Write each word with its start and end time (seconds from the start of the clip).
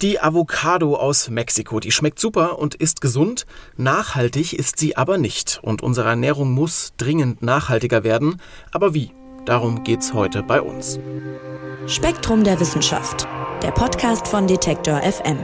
Die 0.00 0.20
Avocado 0.20 0.94
aus 0.94 1.28
Mexiko, 1.28 1.80
die 1.80 1.90
schmeckt 1.90 2.20
super 2.20 2.60
und 2.60 2.76
ist 2.76 3.00
gesund. 3.00 3.46
Nachhaltig 3.76 4.52
ist 4.52 4.78
sie 4.78 4.96
aber 4.96 5.18
nicht. 5.18 5.58
Und 5.60 5.82
unsere 5.82 6.08
Ernährung 6.10 6.52
muss 6.52 6.92
dringend 6.98 7.42
nachhaltiger 7.42 8.04
werden. 8.04 8.40
Aber 8.70 8.94
wie? 8.94 9.10
Darum 9.44 9.82
geht's 9.82 10.14
heute 10.14 10.44
bei 10.44 10.62
uns. 10.62 11.00
Spektrum 11.88 12.44
der 12.44 12.60
Wissenschaft, 12.60 13.26
der 13.60 13.72
Podcast 13.72 14.28
von 14.28 14.46
Detektor 14.46 15.00
FM. 15.02 15.38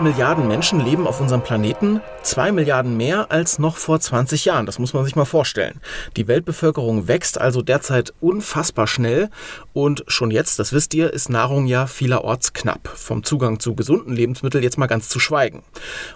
Milliarden 0.00 0.46
Menschen 0.48 0.80
leben 0.80 1.06
auf 1.06 1.20
unserem 1.20 1.42
Planeten, 1.42 2.00
zwei 2.22 2.52
Milliarden 2.52 2.96
mehr 2.96 3.30
als 3.30 3.58
noch 3.58 3.76
vor 3.76 3.98
20 3.98 4.44
Jahren. 4.44 4.66
Das 4.66 4.78
muss 4.78 4.92
man 4.92 5.04
sich 5.04 5.16
mal 5.16 5.24
vorstellen. 5.24 5.80
Die 6.16 6.28
Weltbevölkerung 6.28 7.08
wächst 7.08 7.40
also 7.40 7.62
derzeit 7.62 8.12
unfassbar 8.20 8.86
schnell 8.86 9.30
und 9.72 10.04
schon 10.08 10.30
jetzt, 10.30 10.58
das 10.58 10.72
wisst 10.72 10.94
ihr, 10.94 11.12
ist 11.12 11.30
Nahrung 11.30 11.66
ja 11.66 11.86
vielerorts 11.86 12.52
knapp. 12.52 12.88
Vom 12.94 13.24
Zugang 13.24 13.60
zu 13.60 13.74
gesunden 13.74 14.14
Lebensmitteln 14.14 14.64
jetzt 14.64 14.78
mal 14.78 14.86
ganz 14.86 15.08
zu 15.08 15.18
schweigen. 15.18 15.62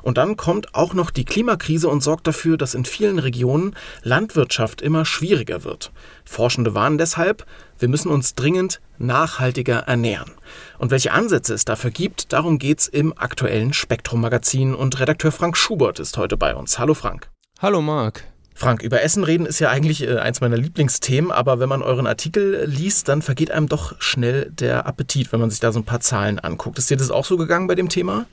Und 0.02 0.18
dann 0.18 0.36
kommt 0.36 0.74
auch 0.74 0.94
noch 0.94 1.10
die 1.10 1.24
Klimakrise 1.24 1.88
und 1.88 2.02
sorgt 2.02 2.26
dafür, 2.26 2.56
dass 2.56 2.74
in 2.74 2.84
vielen 2.84 3.18
Regionen 3.18 3.74
Landwirtschaft 4.02 4.82
immer 4.82 5.04
schwieriger 5.04 5.64
wird. 5.64 5.92
Forschende 6.24 6.74
warnen 6.74 6.98
deshalb, 6.98 7.46
wir 7.80 7.88
müssen 7.88 8.10
uns 8.10 8.34
dringend 8.34 8.80
nachhaltiger 8.98 9.78
ernähren. 9.80 10.32
Und 10.78 10.90
welche 10.90 11.12
Ansätze 11.12 11.54
es 11.54 11.64
dafür 11.64 11.90
gibt, 11.90 12.32
darum 12.32 12.58
geht's 12.58 12.86
im 12.86 13.16
aktuellen 13.16 13.72
Spektrum-Magazin. 13.72 14.74
Und 14.74 15.00
Redakteur 15.00 15.32
Frank 15.32 15.56
Schubert 15.56 15.98
ist 15.98 16.16
heute 16.18 16.36
bei 16.36 16.54
uns. 16.54 16.78
Hallo 16.78 16.94
Frank. 16.94 17.30
Hallo 17.60 17.80
Marc. 17.80 18.24
Frank, 18.54 18.82
über 18.82 19.02
Essen 19.02 19.24
reden 19.24 19.46
ist 19.46 19.58
ja 19.58 19.70
eigentlich 19.70 20.02
äh, 20.02 20.18
eins 20.18 20.42
meiner 20.42 20.58
Lieblingsthemen, 20.58 21.30
aber 21.30 21.60
wenn 21.60 21.70
man 21.70 21.80
euren 21.82 22.06
Artikel 22.06 22.64
liest, 22.66 23.08
dann 23.08 23.22
vergeht 23.22 23.50
einem 23.50 23.68
doch 23.68 23.94
schnell 24.00 24.50
der 24.50 24.84
Appetit, 24.86 25.32
wenn 25.32 25.40
man 25.40 25.48
sich 25.48 25.60
da 25.60 25.72
so 25.72 25.80
ein 25.80 25.84
paar 25.84 26.00
Zahlen 26.00 26.38
anguckt. 26.38 26.78
Ist 26.78 26.90
dir 26.90 26.98
das 26.98 27.10
auch 27.10 27.24
so 27.24 27.38
gegangen 27.38 27.68
bei 27.68 27.74
dem 27.74 27.88
Thema? 27.88 28.26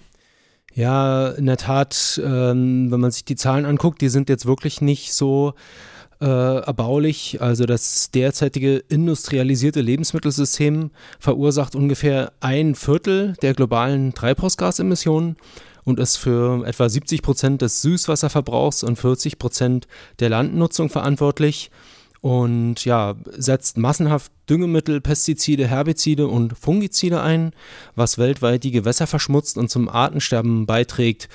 Ja, 0.74 1.30
in 1.30 1.46
der 1.46 1.56
Tat, 1.56 2.20
ähm, 2.22 2.92
wenn 2.92 3.00
man 3.00 3.12
sich 3.12 3.24
die 3.24 3.38
Zahlen 3.38 3.66
anguckt, 3.66 4.02
die 4.02 4.10
sind 4.10 4.28
jetzt 4.28 4.46
wirklich 4.46 4.82
nicht 4.82 5.14
so 5.14 5.54
äh, 6.22 6.26
erbaulich. 6.26 7.42
Also 7.42 7.66
das 7.66 8.12
derzeitige 8.12 8.78
industrialisierte 8.78 9.82
Lebensmittelsystem 9.82 10.92
verursacht 11.20 11.76
ungefähr 11.76 12.32
ein 12.40 12.76
Viertel 12.76 13.34
der 13.42 13.54
globalen 13.54 14.14
Treibhausgasemissionen 14.14 15.38
und 15.84 16.00
ist 16.00 16.18
für 16.18 16.66
etwa 16.66 16.90
70 16.90 17.22
Prozent 17.22 17.62
des 17.62 17.82
Süßwasserverbrauchs 17.82 18.84
und 18.84 18.98
40 18.98 19.40
Prozent 19.40 19.88
der 20.20 20.30
Landnutzung 20.30 20.90
verantwortlich 20.90 21.72
und 22.22 22.84
ja, 22.84 23.16
setzt 23.32 23.78
massenhaft 23.78 24.32
Düngemittel, 24.50 25.02
Pestizide, 25.02 25.68
Herbizide 25.68 26.28
und 26.28 26.58
Fungizide 26.58 27.22
ein, 27.22 27.52
was 27.96 28.18
weltweit 28.18 28.64
die 28.64 28.72
Gewässer 28.72 29.08
verschmutzt 29.08 29.58
und 29.58 29.70
zum 29.70 29.88
Artensterben 29.88 30.66
beiträgt. 30.66 31.30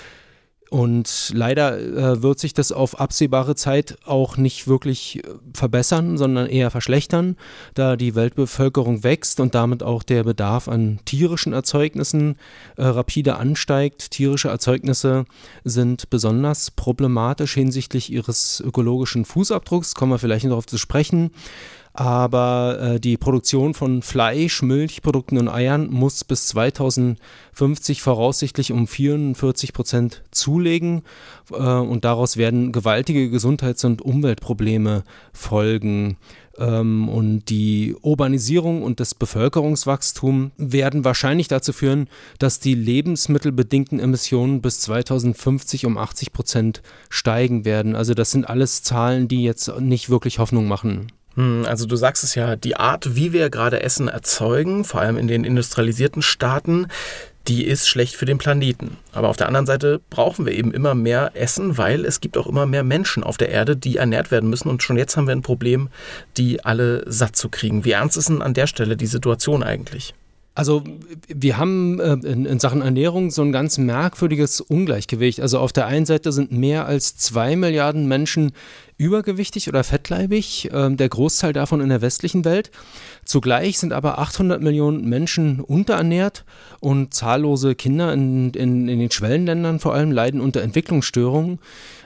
Und 0.73 1.33
leider 1.35 1.79
äh, 1.79 2.23
wird 2.23 2.39
sich 2.39 2.55
das 2.55 2.73
auf 2.73 2.99
absehbare 2.99 3.55
Zeit 3.55 3.99
auch 4.07 4.39
nicht 4.39 4.67
wirklich 4.67 5.19
äh, 5.19 5.29
verbessern, 5.53 6.17
sondern 6.17 6.47
eher 6.47 6.71
verschlechtern, 6.71 7.37
da 7.75 7.95
die 7.97 8.15
Weltbevölkerung 8.15 9.05
wächst 9.05 9.39
und 9.41 9.55
damit 9.55 9.83
auch 9.83 10.03
der 10.03 10.25
Bedarf 10.25 10.69
an 10.69 10.99
tierischen 11.05 11.53
Erzeugnissen 11.53 12.37
äh, 12.79 12.85
rapide 12.85 13.37
ansteigt. 13.37 14.13
Tierische 14.13 14.49
Erzeugnisse 14.49 15.27
sind 15.63 16.09
besonders 16.09 16.71
problematisch 16.71 17.53
hinsichtlich 17.53 18.11
ihres 18.11 18.63
ökologischen 18.65 19.27
Fußabdrucks, 19.27 19.95
kommen 19.95 20.13
wir 20.13 20.19
vielleicht 20.19 20.47
noch 20.47 20.53
darauf 20.53 20.67
zu 20.67 20.79
sprechen 20.79 21.33
aber 21.95 22.79
äh, 22.81 23.01
die 23.01 23.17
Produktion 23.19 23.75
von 23.75 24.03
Fleisch, 24.03 24.63
Milchprodukten 24.63 25.37
und 25.39 25.49
Eiern 25.49 25.91
muss 25.91 26.25
bis 26.25 26.49
2050 26.49 28.01
voraussichtlich 28.01 28.73
um 28.73 28.87
44 28.87 29.73
Prozent 29.75 30.23
zulegen 30.31 31.03
äh, 31.51 31.57
und 31.57 32.05
daraus 32.05 32.37
werden 32.37 32.73
gewaltige 32.73 33.29
Gesundheits- 33.29 33.85
und 33.85 34.01
Umweltprobleme 34.01 35.05
folgen. 35.35 36.17
Ähm, 36.59 37.11
und 37.11 37.51
die 37.51 37.95
Urbanisierung 38.01 38.83
und 38.83 38.99
das 38.99 39.15
Bevölkerungswachstum 39.15 40.53
werden 40.57 41.05
wahrscheinlich 41.05 41.49
dazu 41.49 41.75
führen, 41.75 42.09
dass 42.39 42.59
die 42.59 42.75
lebensmittelbedingten 42.75 44.01
Emissionen 44.01 44.63
bis 44.63 44.81
2050 44.81 45.85
um 45.85 45.99
80 45.99 46.33
Prozent 46.33 46.83
steigen 47.11 47.67
werden. 47.67 47.95
Also 47.97 48.15
das 48.15 48.31
sind 48.31 48.49
alles 48.49 48.83
Zahlen, 48.83 49.29
die 49.29 49.43
jetzt 49.43 49.79
nicht 49.81 50.09
wirklich 50.09 50.39
Hoffnung 50.39 50.69
machen. 50.69 51.09
Hm, 51.35 51.65
also 51.67 51.87
du 51.87 51.97
sagst 51.97 52.25
es 52.25 52.35
ja, 52.35 52.57
die 52.57 52.77
Art, 52.77 53.17
wie 53.17 53.33
wir 53.33 53.51
gerade 53.51 53.83
Essen 53.83 54.09
erzeugen, 54.09 54.85
vor 54.85 55.01
allem 55.01 55.17
in 55.17 55.29
den 55.29 55.45
industrialisierten 55.45 56.23
Staaten, 56.23 56.89
die 57.49 57.65
ist 57.65 57.89
schlecht 57.89 58.15
für 58.15 58.27
den 58.27 58.39
Planeten. 58.39 58.99
Aber 59.13 59.29
auf 59.29 59.37
der 59.37 59.49
anderen 59.49 59.67
Seite 59.67 60.01
brauchen 60.11 60.47
wir 60.47 60.53
eben 60.53 60.73
immer 60.73 60.95
mehr 60.95 61.33
Essen, 61.35 61.77
weil 61.77 62.05
es 62.05 62.21
gibt 62.21 62.37
auch 62.37 62.47
immer 62.47 62.67
mehr 62.67 62.85
Menschen 62.85 63.25
auf 63.25 63.37
der 63.37 63.49
Erde, 63.49 63.77
die 63.77 63.97
ernährt 63.97 64.31
werden 64.31 64.49
müssen. 64.49 64.69
Und 64.69 64.83
schon 64.83 64.97
jetzt 64.97 65.17
haben 65.17 65.27
wir 65.27 65.35
ein 65.35 65.43
Problem, 65.43 65.89
die 66.37 66.65
alle 66.65 67.03
satt 67.11 67.35
zu 67.35 67.49
kriegen. 67.49 67.85
Wie 67.85 67.93
ernst 67.93 68.17
ist 68.17 68.29
denn 68.29 68.43
an 68.43 68.55
der 68.55 68.67
Stelle 68.67 68.97
die 68.97 69.07
Situation 69.07 69.63
eigentlich? 69.63 70.15
Also 70.55 70.85
wir 71.29 71.57
haben 71.57 71.99
äh, 71.99 72.13
in, 72.13 72.45
in, 72.45 72.59
Sachen 72.59 72.83
Ernährung 72.83 73.31
so 73.31 73.41
ein 73.41 73.53
ganz 73.53 73.79
merkwürdiges 73.79 74.61
Ungleichgewicht. 74.61 75.41
Also 75.41 75.59
auf 75.59 75.73
der 75.73 75.87
einen 75.87 76.05
Seite 76.05 76.31
sind 76.31 76.53
mehr 76.53 76.85
als 76.85 77.17
zwei 77.17 77.57
Milliarden 77.57 78.07
Menschen 78.07 78.53
übergewichtig 79.03 79.69
oder 79.69 79.85
fettleibig, 79.85 80.71
äh, 80.73 80.91
der 80.91 81.09
Großteil 81.09 81.53
davon 81.53 81.81
in 81.81 81.89
der 81.89 82.01
westlichen 82.03 82.45
Welt. 82.45 82.71
Zugleich 83.25 83.79
sind 83.79 83.93
aber 83.93 84.19
800 84.19 84.63
Millionen 84.63 85.09
Menschen 85.09 85.61
unterernährt 85.61 86.45
und 86.81 87.15
zahllose 87.15 87.75
Kinder 87.75 88.13
in, 88.13 88.51
in, 88.51 88.89
in 88.89 88.99
den 88.99 89.11
Schwellenländern 89.11 89.81
vor 89.81 89.95
allem 89.95 90.11
leiden 90.11 90.41
unter 90.41 90.63
Entwicklungsstörungen. 90.63 91.59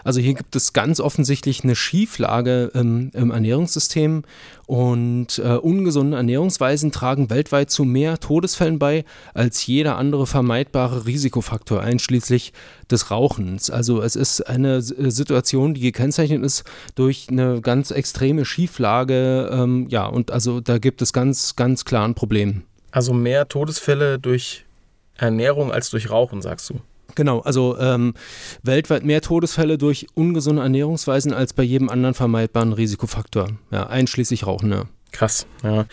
Also 0.04 0.20
hier 0.20 0.34
gibt 0.34 0.54
es 0.54 0.72
ganz 0.72 1.00
offensichtlich 1.00 1.64
eine 1.64 1.74
Schieflage 1.74 2.70
im, 2.74 3.10
im 3.12 3.32
Ernährungssystem 3.32 4.22
und 4.66 5.38
äh, 5.38 5.54
ungesunde 5.54 6.16
Ernährungsweisen 6.16 6.92
tragen 6.92 7.28
weltweit 7.28 7.70
zu 7.70 7.84
mehr 7.84 8.20
Todesfällen 8.20 8.78
bei 8.78 9.04
als 9.34 9.66
jeder 9.66 9.96
andere 9.96 10.28
vermeidbare 10.28 11.06
Risikofaktor, 11.06 11.80
einschließlich 11.80 12.52
des 12.90 13.10
Rauchens. 13.10 13.70
Also 13.70 14.00
es 14.00 14.14
ist 14.14 14.42
eine 14.42 14.80
Situation, 14.80 15.74
die 15.74 15.80
gekennzeichnet 15.80 16.44
ist 16.44 16.62
durch 16.94 17.26
eine 17.30 17.60
ganz 17.60 17.90
extreme 17.90 18.44
Schieflage. 18.44 19.50
Ähm, 19.52 19.86
ja, 19.88 20.06
und 20.06 20.30
also 20.30 20.60
da 20.60 20.78
gibt 20.78 21.02
es 21.02 21.12
ganz, 21.12 21.56
ganz 21.56 21.84
klar 21.84 22.06
ein 22.06 22.14
Problem. 22.14 22.62
Also 22.90 23.12
mehr 23.12 23.48
Todesfälle 23.48 24.18
durch 24.18 24.64
Ernährung 25.16 25.72
als 25.72 25.90
durch 25.90 26.10
Rauchen, 26.10 26.42
sagst 26.42 26.70
du? 26.70 26.80
Genau, 27.14 27.40
also 27.40 27.78
ähm, 27.78 28.14
weltweit 28.62 29.04
mehr 29.04 29.22
Todesfälle 29.22 29.78
durch 29.78 30.06
ungesunde 30.14 30.62
Ernährungsweisen 30.62 31.32
als 31.32 31.52
bei 31.52 31.62
jedem 31.62 31.88
anderen 31.88 32.14
vermeidbaren 32.14 32.74
Risikofaktor, 32.74 33.48
ja, 33.70 33.86
einschließlich 33.86 34.46
Rauchen. 34.46 34.70
Ja. 34.70 34.84
Krass, 35.12 35.46
ja. 35.62 35.86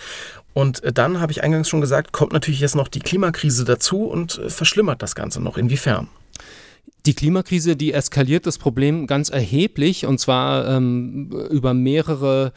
Und 0.54 0.84
äh, 0.84 0.92
dann, 0.92 1.22
habe 1.22 1.32
ich 1.32 1.44
eingangs 1.44 1.70
schon 1.70 1.82
gesagt, 1.82 2.12
kommt 2.12 2.34
natürlich 2.34 2.60
jetzt 2.60 2.76
noch 2.76 2.88
die 2.88 3.00
Klimakrise 3.00 3.64
dazu 3.64 4.04
und 4.04 4.38
äh, 4.38 4.50
verschlimmert 4.50 5.02
das 5.02 5.16
Ganze 5.16 5.42
noch. 5.42 5.58
Inwiefern? 5.58 6.10
Die 7.06 7.14
Klimakrise, 7.14 7.76
die 7.76 7.92
eskaliert 7.92 8.46
das 8.46 8.58
Problem 8.58 9.08
ganz 9.08 9.30
erheblich 9.30 10.06
und 10.06 10.20
zwar 10.20 10.68
ähm, 10.70 11.30
über 11.50 11.74
mehrere 11.74 12.54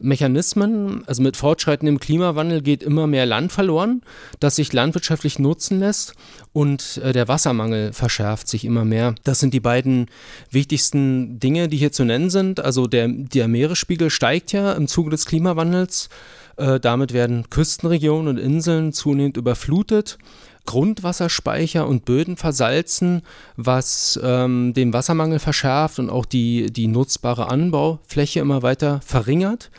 Mechanismen. 0.00 1.04
Also 1.06 1.22
mit 1.22 1.36
fortschreitendem 1.36 2.00
Klimawandel 2.00 2.60
geht 2.60 2.82
immer 2.82 3.06
mehr 3.06 3.24
Land 3.24 3.52
verloren, 3.52 4.02
das 4.40 4.56
sich 4.56 4.72
landwirtschaftlich 4.72 5.38
nutzen 5.38 5.78
lässt 5.78 6.14
und 6.52 7.00
äh, 7.04 7.12
der 7.12 7.28
Wassermangel 7.28 7.92
verschärft 7.92 8.48
sich 8.48 8.64
immer 8.64 8.84
mehr. 8.84 9.14
Das 9.22 9.38
sind 9.38 9.54
die 9.54 9.60
beiden 9.60 10.06
wichtigsten 10.50 11.38
Dinge, 11.38 11.68
die 11.68 11.76
hier 11.76 11.92
zu 11.92 12.04
nennen 12.04 12.30
sind. 12.30 12.58
Also 12.58 12.88
der, 12.88 13.06
der 13.08 13.46
Meeresspiegel 13.46 14.10
steigt 14.10 14.50
ja 14.50 14.72
im 14.72 14.88
Zuge 14.88 15.10
des 15.10 15.24
Klimawandels. 15.24 16.08
Äh, 16.56 16.80
damit 16.80 17.12
werden 17.12 17.48
Küstenregionen 17.48 18.28
und 18.28 18.38
Inseln 18.38 18.92
zunehmend 18.92 19.36
überflutet. 19.36 20.18
Grundwasserspeicher 20.66 21.86
und 21.86 22.04
Böden 22.04 22.36
versalzen, 22.36 23.22
was 23.56 24.18
ähm, 24.22 24.72
den 24.74 24.92
Wassermangel 24.92 25.38
verschärft 25.38 25.98
und 25.98 26.10
auch 26.10 26.24
die, 26.24 26.72
die 26.72 26.86
nutzbare 26.86 27.48
Anbaufläche 27.48 28.40
immer 28.40 28.62
weiter 28.62 29.00
verringert. 29.04 29.70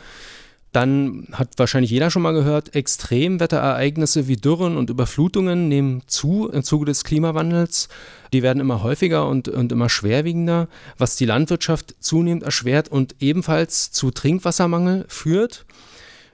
Dann 0.76 1.28
hat 1.32 1.52
wahrscheinlich 1.56 1.90
jeder 1.90 2.10
schon 2.10 2.20
mal 2.20 2.34
gehört, 2.34 2.74
Extremwetterereignisse 2.74 4.28
wie 4.28 4.36
Dürren 4.36 4.76
und 4.76 4.90
Überflutungen 4.90 5.68
nehmen 5.68 6.02
zu 6.06 6.50
im 6.50 6.62
Zuge 6.64 6.84
des 6.84 7.02
Klimawandels. 7.02 7.88
Die 8.34 8.42
werden 8.42 8.60
immer 8.60 8.82
häufiger 8.82 9.26
und, 9.26 9.48
und 9.48 9.72
immer 9.72 9.88
schwerwiegender, 9.88 10.68
was 10.98 11.16
die 11.16 11.24
Landwirtschaft 11.24 11.94
zunehmend 12.00 12.42
erschwert 12.42 12.90
und 12.90 13.16
ebenfalls 13.20 13.90
zu 13.90 14.10
Trinkwassermangel 14.10 15.06
führt. 15.08 15.64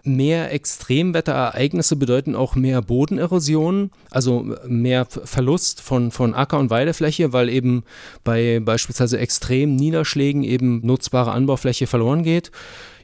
Mehr 0.04 0.52
Extremwetterereignisse 0.52 1.94
bedeuten 1.94 2.34
auch 2.34 2.56
mehr 2.56 2.82
Bodenerosion, 2.82 3.92
also 4.10 4.56
mehr 4.66 5.06
Verlust 5.06 5.80
von, 5.80 6.10
von 6.10 6.34
Acker- 6.34 6.58
und 6.58 6.70
Weidefläche, 6.70 7.32
weil 7.32 7.48
eben 7.48 7.84
bei 8.24 8.58
beispielsweise 8.58 9.18
extremen 9.18 9.76
Niederschlägen 9.76 10.42
eben 10.42 10.84
nutzbare 10.84 11.30
Anbaufläche 11.30 11.86
verloren 11.86 12.24
geht. 12.24 12.50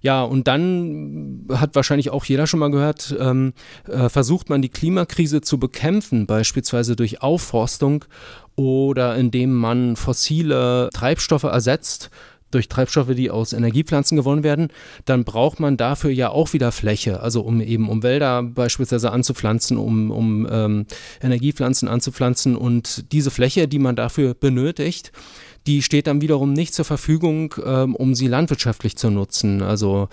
Ja, 0.00 0.23
und 0.23 0.49
dann 0.49 1.47
hat 1.53 1.75
wahrscheinlich 1.75 2.11
auch 2.11 2.25
jeder 2.25 2.47
schon 2.47 2.61
mal 2.61 2.71
gehört, 2.71 3.17
ähm, 3.19 3.53
äh, 3.89 4.09
versucht 4.09 4.49
man 4.49 4.62
die 4.62 4.69
Klimakrise 4.69 5.41
zu 5.41 5.59
bekämpfen, 5.59 6.27
beispielsweise 6.27 6.97
durch 6.97 7.23
Aufforstung 7.23 8.05
oder 8.56 9.17
indem 9.17 9.55
man 9.55 9.97
fossile 9.97 10.91
Treibstoffe 10.93 11.44
ersetzt 11.44 12.11
durch 12.50 12.69
Treibstoffe, 12.69 13.15
die 13.15 13.31
aus 13.31 13.53
Energiepflanzen 13.53 14.17
gewonnen 14.17 14.43
werden, 14.43 14.69
dann 15.05 15.25
braucht 15.25 15.61
man 15.61 15.77
dafür 15.77 16.11
ja 16.11 16.31
auch 16.31 16.53
wieder 16.53 16.73
Fläche, 16.73 17.21
also 17.21 17.43
um 17.43 17.61
eben 17.61 17.89
um 17.89 18.03
Wälder 18.03 18.43
beispielsweise 18.43 19.12
anzupflanzen, 19.12 19.77
um, 19.77 20.11
um 20.11 20.47
ähm, 20.50 20.87
Energiepflanzen 21.23 21.89
anzupflanzen 21.89 22.56
und 22.56 23.12
diese 23.12 23.31
Fläche, 23.31 23.69
die 23.69 23.79
man 23.79 23.97
dafür 23.97 24.35
benötigt, 24.35 25.12
die 25.67 25.83
steht 25.83 26.06
dann 26.06 26.21
wiederum 26.21 26.53
nicht 26.53 26.75
zur 26.75 26.85
Verfügung, 26.85 27.55
ähm, 27.65 27.95
um 27.95 28.15
sie 28.15 28.27
landwirtschaftlich 28.27 28.97
zu 28.97 29.11
nutzen, 29.11 29.62
also 29.62 30.09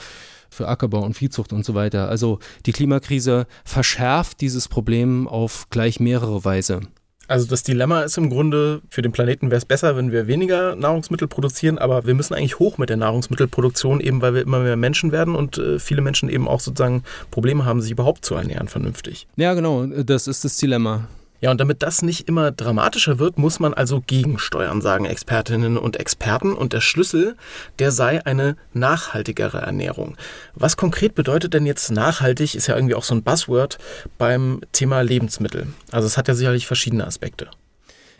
für 0.50 0.68
Ackerbau 0.68 1.04
und 1.04 1.16
Viehzucht 1.16 1.54
und 1.54 1.66
so 1.66 1.76
weiter. 1.76 2.10
Also 2.10 2.40
die 2.66 2.72
Klimakrise 2.72 3.48
verschärft 3.64 4.42
dieses 4.42 4.68
Problem 4.68 5.28
auf 5.28 5.68
gleich 5.70 6.00
mehrere 6.00 6.44
Weise. 6.46 6.81
Also 7.27 7.48
das 7.48 7.63
Dilemma 7.63 8.01
ist 8.01 8.18
im 8.18 8.30
Grunde, 8.30 8.81
für 8.89 9.01
den 9.01 9.12
Planeten 9.12 9.50
wäre 9.50 9.57
es 9.57 9.66
besser, 9.66 9.95
wenn 9.95 10.12
wir 10.12 10.27
weniger 10.27 10.75
Nahrungsmittel 10.75 11.27
produzieren, 11.27 11.77
aber 11.77 12.06
wir 12.06 12.13
müssen 12.13 12.33
eigentlich 12.33 12.60
hoch 12.60 12.77
mit 12.77 12.89
der 12.89 12.98
Nahrungsmittelproduktion, 12.98 14.00
eben 14.00 14.22
weil 14.22 14.33
wir 14.33 14.42
immer 14.42 14.60
mehr 14.60 14.75
Menschen 14.75 15.12
werden 15.12 15.36
und 15.36 15.57
äh, 15.57 15.80
viele 15.80 16.01
Menschen 16.01 16.30
eben 16.30 16.48
auch 16.48 16.60
sozusagen 16.60 17.04
Probleme 17.31 17.66
haben, 17.66 17.81
sich 17.81 17.92
überhaupt 17.92 18.25
zu 18.25 18.36
ernähren 18.36 18.68
vernünftig. 18.68 19.27
Ja, 19.36 19.54
genau, 19.54 19.86
das 19.86 20.27
ist 20.27 20.45
das 20.45 20.57
Dilemma. 20.57 21.07
Ja, 21.42 21.52
und 21.52 21.60
damit 21.60 21.84
das 21.84 22.02
nicht 22.02 22.28
immer 22.28 22.52
dramatischer 22.52 23.20
wird, 23.20 23.38
muss 23.38 23.60
man 23.60 23.74
also 23.74 24.02
gegensteuern, 24.06 24.82
sagen 24.82 25.06
Expertinnen 25.06 25.78
und 25.78 25.98
Experten. 25.98 26.54
Und 26.54 26.74
der 26.74 26.82
Schlüssel, 26.82 27.36
der 27.80 27.92
sei 27.92 28.26
eine 28.26 28.56
nachhaltigere 28.74 29.60
Ernährung. 29.60 30.18
Was 30.54 30.78
konkret 30.78 31.16
bedeutet 31.16 31.54
denn 31.54 31.66
jetzt 31.66 31.92
nachhaltig, 31.92 32.56
ist 32.56 32.68
ja 32.68 32.76
irgendwie 32.76 32.96
auch 32.96 33.04
so 33.04 33.16
ein 33.16 33.24
Buzzword 33.24 33.78
beim 34.18 34.62
Thema 34.72 35.02
Lebensmittel. 35.02 35.68
Also 35.92 36.08
es 36.08 36.18
hat 36.18 36.28
ja 36.28 36.36
sicherlich 36.36 36.68
verschiedene 36.68 37.06
Aspekte. 37.06 37.50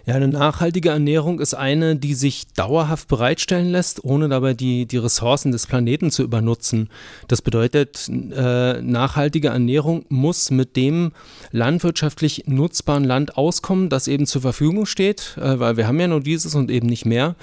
Ja, 0.08 0.14
eine 0.14 0.28
nachhaltige 0.28 0.90
Ernährung 0.90 1.40
ist 1.40 1.56
eine, 1.56 1.96
die 1.96 2.14
sich 2.14 2.46
dauerhaft 2.54 3.08
bereitstellen 3.08 3.72
lässt, 3.72 4.04
ohne 4.04 4.30
dabei 4.30 4.54
die, 4.54 4.86
die 4.86 4.98
Ressourcen 4.98 5.52
des 5.52 5.66
Planeten 5.66 6.12
zu 6.12 6.22
übernutzen. 6.22 6.90
Das 7.28 7.42
bedeutet, 7.42 8.08
äh, 8.08 8.82
nachhaltige 8.84 9.48
Ernährung 9.48 10.06
muss 10.10 10.52
mit 10.52 10.76
dem 10.76 11.12
landwirtschaftlich 11.52 12.44
nutzbaren 12.46 13.04
Land 13.04 13.36
auskommen, 13.36 13.90
das 13.90 14.08
eben 14.08 14.28
zur 14.28 14.44
Verfügung 14.44 14.86
steht, 14.86 15.38
äh, 15.42 15.60
weil 15.60 15.76
wir 15.76 15.88
haben 15.88 16.00
ja 16.00 16.08
nur 16.08 16.22
dieses 16.22 16.54
und 16.54 16.70
eben 16.70 16.88
nicht 16.88 17.08
mehr. 17.08 17.36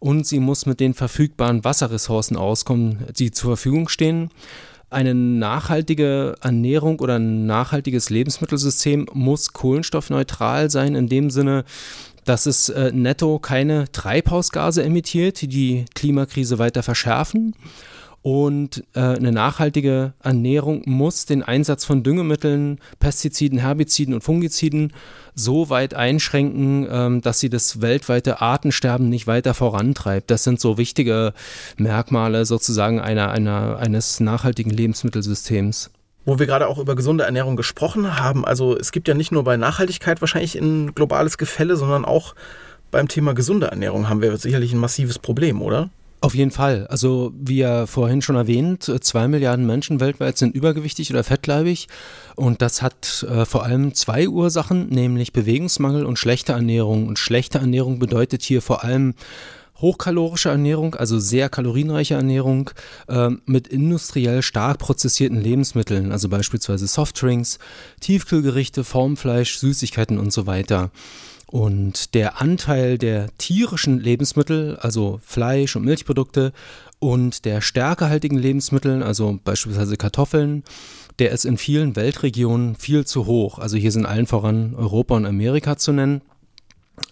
Und 0.00 0.26
sie 0.26 0.40
muss 0.40 0.64
mit 0.64 0.80
den 0.80 0.94
verfügbaren 0.94 1.64
Wasserressourcen 1.64 2.38
auskommen, 2.38 3.04
die 3.18 3.30
zur 3.30 3.50
Verfügung 3.56 3.90
stehen 3.90 4.30
eine 4.90 5.14
nachhaltige 5.14 6.36
Ernährung 6.40 7.00
oder 7.00 7.18
ein 7.18 7.46
nachhaltiges 7.46 8.10
Lebensmittelsystem 8.10 9.06
muss 9.12 9.52
kohlenstoffneutral 9.52 10.70
sein, 10.70 10.94
in 10.94 11.08
dem 11.08 11.30
Sinne, 11.30 11.64
dass 12.24 12.46
es 12.46 12.68
äh, 12.68 12.92
netto 12.92 13.38
keine 13.38 13.90
Treibhausgase 13.92 14.82
emittiert, 14.82 15.40
die 15.42 15.48
die 15.48 15.84
Klimakrise 15.94 16.58
weiter 16.58 16.82
verschärfen. 16.82 17.54
Und 18.26 18.82
äh, 18.94 18.98
eine 18.98 19.30
nachhaltige 19.30 20.12
Ernährung 20.20 20.82
muss 20.84 21.26
den 21.26 21.44
Einsatz 21.44 21.84
von 21.84 22.02
Düngemitteln, 22.02 22.80
Pestiziden, 22.98 23.60
Herbiziden 23.60 24.14
und 24.14 24.24
Fungiziden 24.24 24.92
so 25.36 25.70
weit 25.70 25.94
einschränken, 25.94 26.88
ähm, 26.90 27.20
dass 27.20 27.38
sie 27.38 27.50
das 27.50 27.82
weltweite 27.82 28.40
Artensterben 28.40 29.08
nicht 29.08 29.28
weiter 29.28 29.54
vorantreibt. 29.54 30.28
Das 30.28 30.42
sind 30.42 30.58
so 30.58 30.76
wichtige 30.76 31.34
Merkmale 31.76 32.46
sozusagen 32.46 32.98
einer, 32.98 33.30
einer, 33.30 33.78
eines 33.78 34.18
nachhaltigen 34.18 34.70
Lebensmittelsystems 34.70 35.92
wo 36.24 36.40
wir 36.40 36.46
gerade 36.46 36.66
auch 36.66 36.78
über 36.78 36.96
gesunde 36.96 37.22
Ernährung 37.22 37.54
gesprochen 37.54 38.18
haben. 38.18 38.44
Also 38.44 38.76
es 38.76 38.90
gibt 38.90 39.06
ja 39.06 39.14
nicht 39.14 39.30
nur 39.30 39.44
bei 39.44 39.56
Nachhaltigkeit 39.56 40.20
wahrscheinlich 40.20 40.56
ein 40.56 40.92
globales 40.96 41.38
Gefälle, 41.38 41.76
sondern 41.76 42.04
auch 42.04 42.34
beim 42.90 43.06
Thema 43.06 43.34
gesunde 43.34 43.68
Ernährung 43.68 44.08
haben 44.08 44.20
wir 44.20 44.36
sicherlich 44.36 44.72
ein 44.72 44.80
massives 44.80 45.20
Problem, 45.20 45.62
oder? 45.62 45.90
Auf 46.26 46.34
jeden 46.34 46.50
Fall. 46.50 46.88
Also 46.88 47.32
wie 47.38 47.58
ja 47.58 47.86
vorhin 47.86 48.20
schon 48.20 48.34
erwähnt, 48.34 48.82
zwei 49.00 49.28
Milliarden 49.28 49.64
Menschen 49.64 50.00
weltweit 50.00 50.36
sind 50.36 50.56
übergewichtig 50.56 51.12
oder 51.12 51.22
fettleibig. 51.22 51.86
Und 52.34 52.62
das 52.62 52.82
hat 52.82 53.24
äh, 53.30 53.44
vor 53.44 53.62
allem 53.62 53.94
zwei 53.94 54.28
Ursachen, 54.28 54.88
nämlich 54.88 55.32
Bewegungsmangel 55.32 56.04
und 56.04 56.18
schlechte 56.18 56.50
Ernährung. 56.50 57.06
Und 57.06 57.20
schlechte 57.20 57.58
Ernährung 57.58 58.00
bedeutet 58.00 58.42
hier 58.42 58.60
vor 58.60 58.82
allem 58.82 59.14
hochkalorische 59.76 60.48
Ernährung, 60.48 60.96
also 60.96 61.20
sehr 61.20 61.48
kalorienreiche 61.48 62.14
Ernährung 62.14 62.70
äh, 63.06 63.30
mit 63.44 63.68
industriell 63.68 64.42
stark 64.42 64.78
prozessierten 64.78 65.40
Lebensmitteln, 65.40 66.10
also 66.10 66.28
beispielsweise 66.28 66.88
Softdrinks, 66.88 67.60
Tiefkühlgerichte, 68.00 68.82
Formfleisch, 68.82 69.58
Süßigkeiten 69.58 70.18
und 70.18 70.32
so 70.32 70.48
weiter. 70.48 70.90
Und 71.48 72.14
der 72.14 72.40
Anteil 72.40 72.98
der 72.98 73.28
tierischen 73.38 74.00
Lebensmittel, 74.00 74.76
also 74.76 75.20
Fleisch 75.24 75.76
und 75.76 75.84
Milchprodukte, 75.84 76.52
und 76.98 77.44
der 77.44 77.60
stärkehaltigen 77.60 78.38
Lebensmittel, 78.38 79.02
also 79.02 79.38
beispielsweise 79.44 79.96
Kartoffeln, 79.96 80.64
der 81.18 81.30
ist 81.30 81.44
in 81.44 81.56
vielen 81.56 81.96
Weltregionen 81.96 82.74
viel 82.74 83.06
zu 83.06 83.26
hoch. 83.26 83.58
Also 83.58 83.76
hier 83.76 83.92
sind 83.92 84.06
allen 84.06 84.26
voran 84.26 84.74
Europa 84.74 85.14
und 85.14 85.26
Amerika 85.26 85.76
zu 85.76 85.92
nennen. 85.92 86.22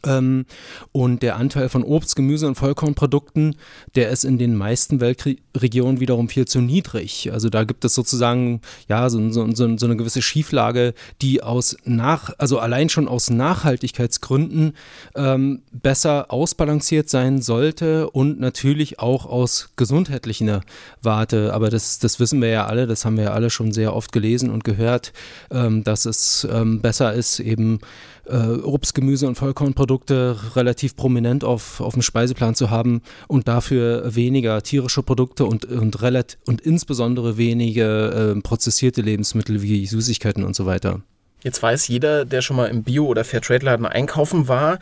Ähm, 0.05 0.47
und 0.93 1.23
der 1.23 1.37
Anteil 1.37 1.69
von 1.69 1.83
Obst, 1.83 2.17
Gemüse 2.17 2.47
und 2.47 2.57
Vollkornprodukten, 2.57 3.57
der 3.95 4.11
ist 4.11 4.25
in 4.25 4.39
den 4.39 4.55
meisten 4.55 5.01
Weltregionen 5.01 6.01
wiederum 6.01 6.29
viel 6.29 6.47
zu 6.47 6.61
niedrig. 6.61 7.31
Also 7.33 7.49
da 7.49 7.65
gibt 7.65 7.85
es 7.85 7.95
sozusagen 7.95 8.61
ja 8.89 9.09
so, 9.11 9.31
so, 9.31 9.51
so, 9.55 9.77
so 9.77 9.87
eine 9.87 9.97
gewisse 9.97 10.23
Schieflage, 10.23 10.95
die 11.23 11.43
aus 11.43 11.77
nach, 11.85 12.31
also 12.39 12.59
allein 12.59 12.89
schon 12.89 13.09
aus 13.09 13.31
Nachhaltigkeitsgründen 13.31 14.75
ähm, 15.15 15.63
besser 15.73 16.31
ausbalanciert 16.31 17.09
sein 17.09 17.43
sollte 17.43 18.11
und 18.11 18.41
natürlich 18.41 18.99
auch 18.99 19.27
aus 19.27 19.71
gesundheitlicher 19.77 20.63
Warte. 21.03 21.53
Aber 21.55 21.71
das, 21.71 21.99
das 21.99 22.21
wissen 22.21 22.41
wir 22.41 22.49
ja 22.49 22.67
alle, 22.67 22.87
das 22.87 23.05
haben 23.05 23.17
wir 23.17 23.25
ja 23.25 23.33
alle 23.33 23.51
schon 23.51 23.73
sehr 23.73 23.95
oft 23.95 24.13
gelesen 24.13 24.51
und 24.51 24.65
gehört, 24.65 25.13
ähm, 25.51 25.85
dass 25.85 26.05
es 26.07 26.47
ähm, 26.51 26.81
besser 26.81 27.13
ist, 27.13 27.41
eben 27.41 27.81
äh, 28.27 28.37
Obst, 28.37 28.95
Gemüse 28.95 29.27
und 29.27 29.37
Vollkornprodukte 29.37 30.37
relativ 30.57 30.97
prominent 30.97 31.45
auf, 31.45 31.81
auf 31.81 31.95
dem 31.95 32.03
Speiseplan 32.03 32.55
zu 32.55 32.71
haben 32.71 33.03
und 33.29 33.49
dafür 33.49 34.15
weniger 34.15 34.63
tierische 34.63 35.03
Produkte 35.03 35.45
und, 35.45 35.65
und, 35.65 36.03
relativ, 36.03 36.39
und 36.47 36.61
insbesondere 36.61 37.37
wenige 37.37 38.35
äh, 38.37 38.41
prozessierte 38.41 39.03
Lebensmittel 39.03 39.63
wie 39.63 39.87
Süßigkeiten 39.87 40.45
und 40.45 40.57
so 40.57 40.67
weiter. 40.67 41.01
Jetzt 41.43 41.63
weiß 41.63 41.89
jeder, 41.89 42.25
der 42.25 42.41
schon 42.41 42.57
mal 42.57 42.67
im 42.67 42.83
Bio- 42.83 43.07
oder 43.07 43.23
Fairtrade-Laden 43.23 43.85
einkaufen 43.85 44.49
war, 44.49 44.79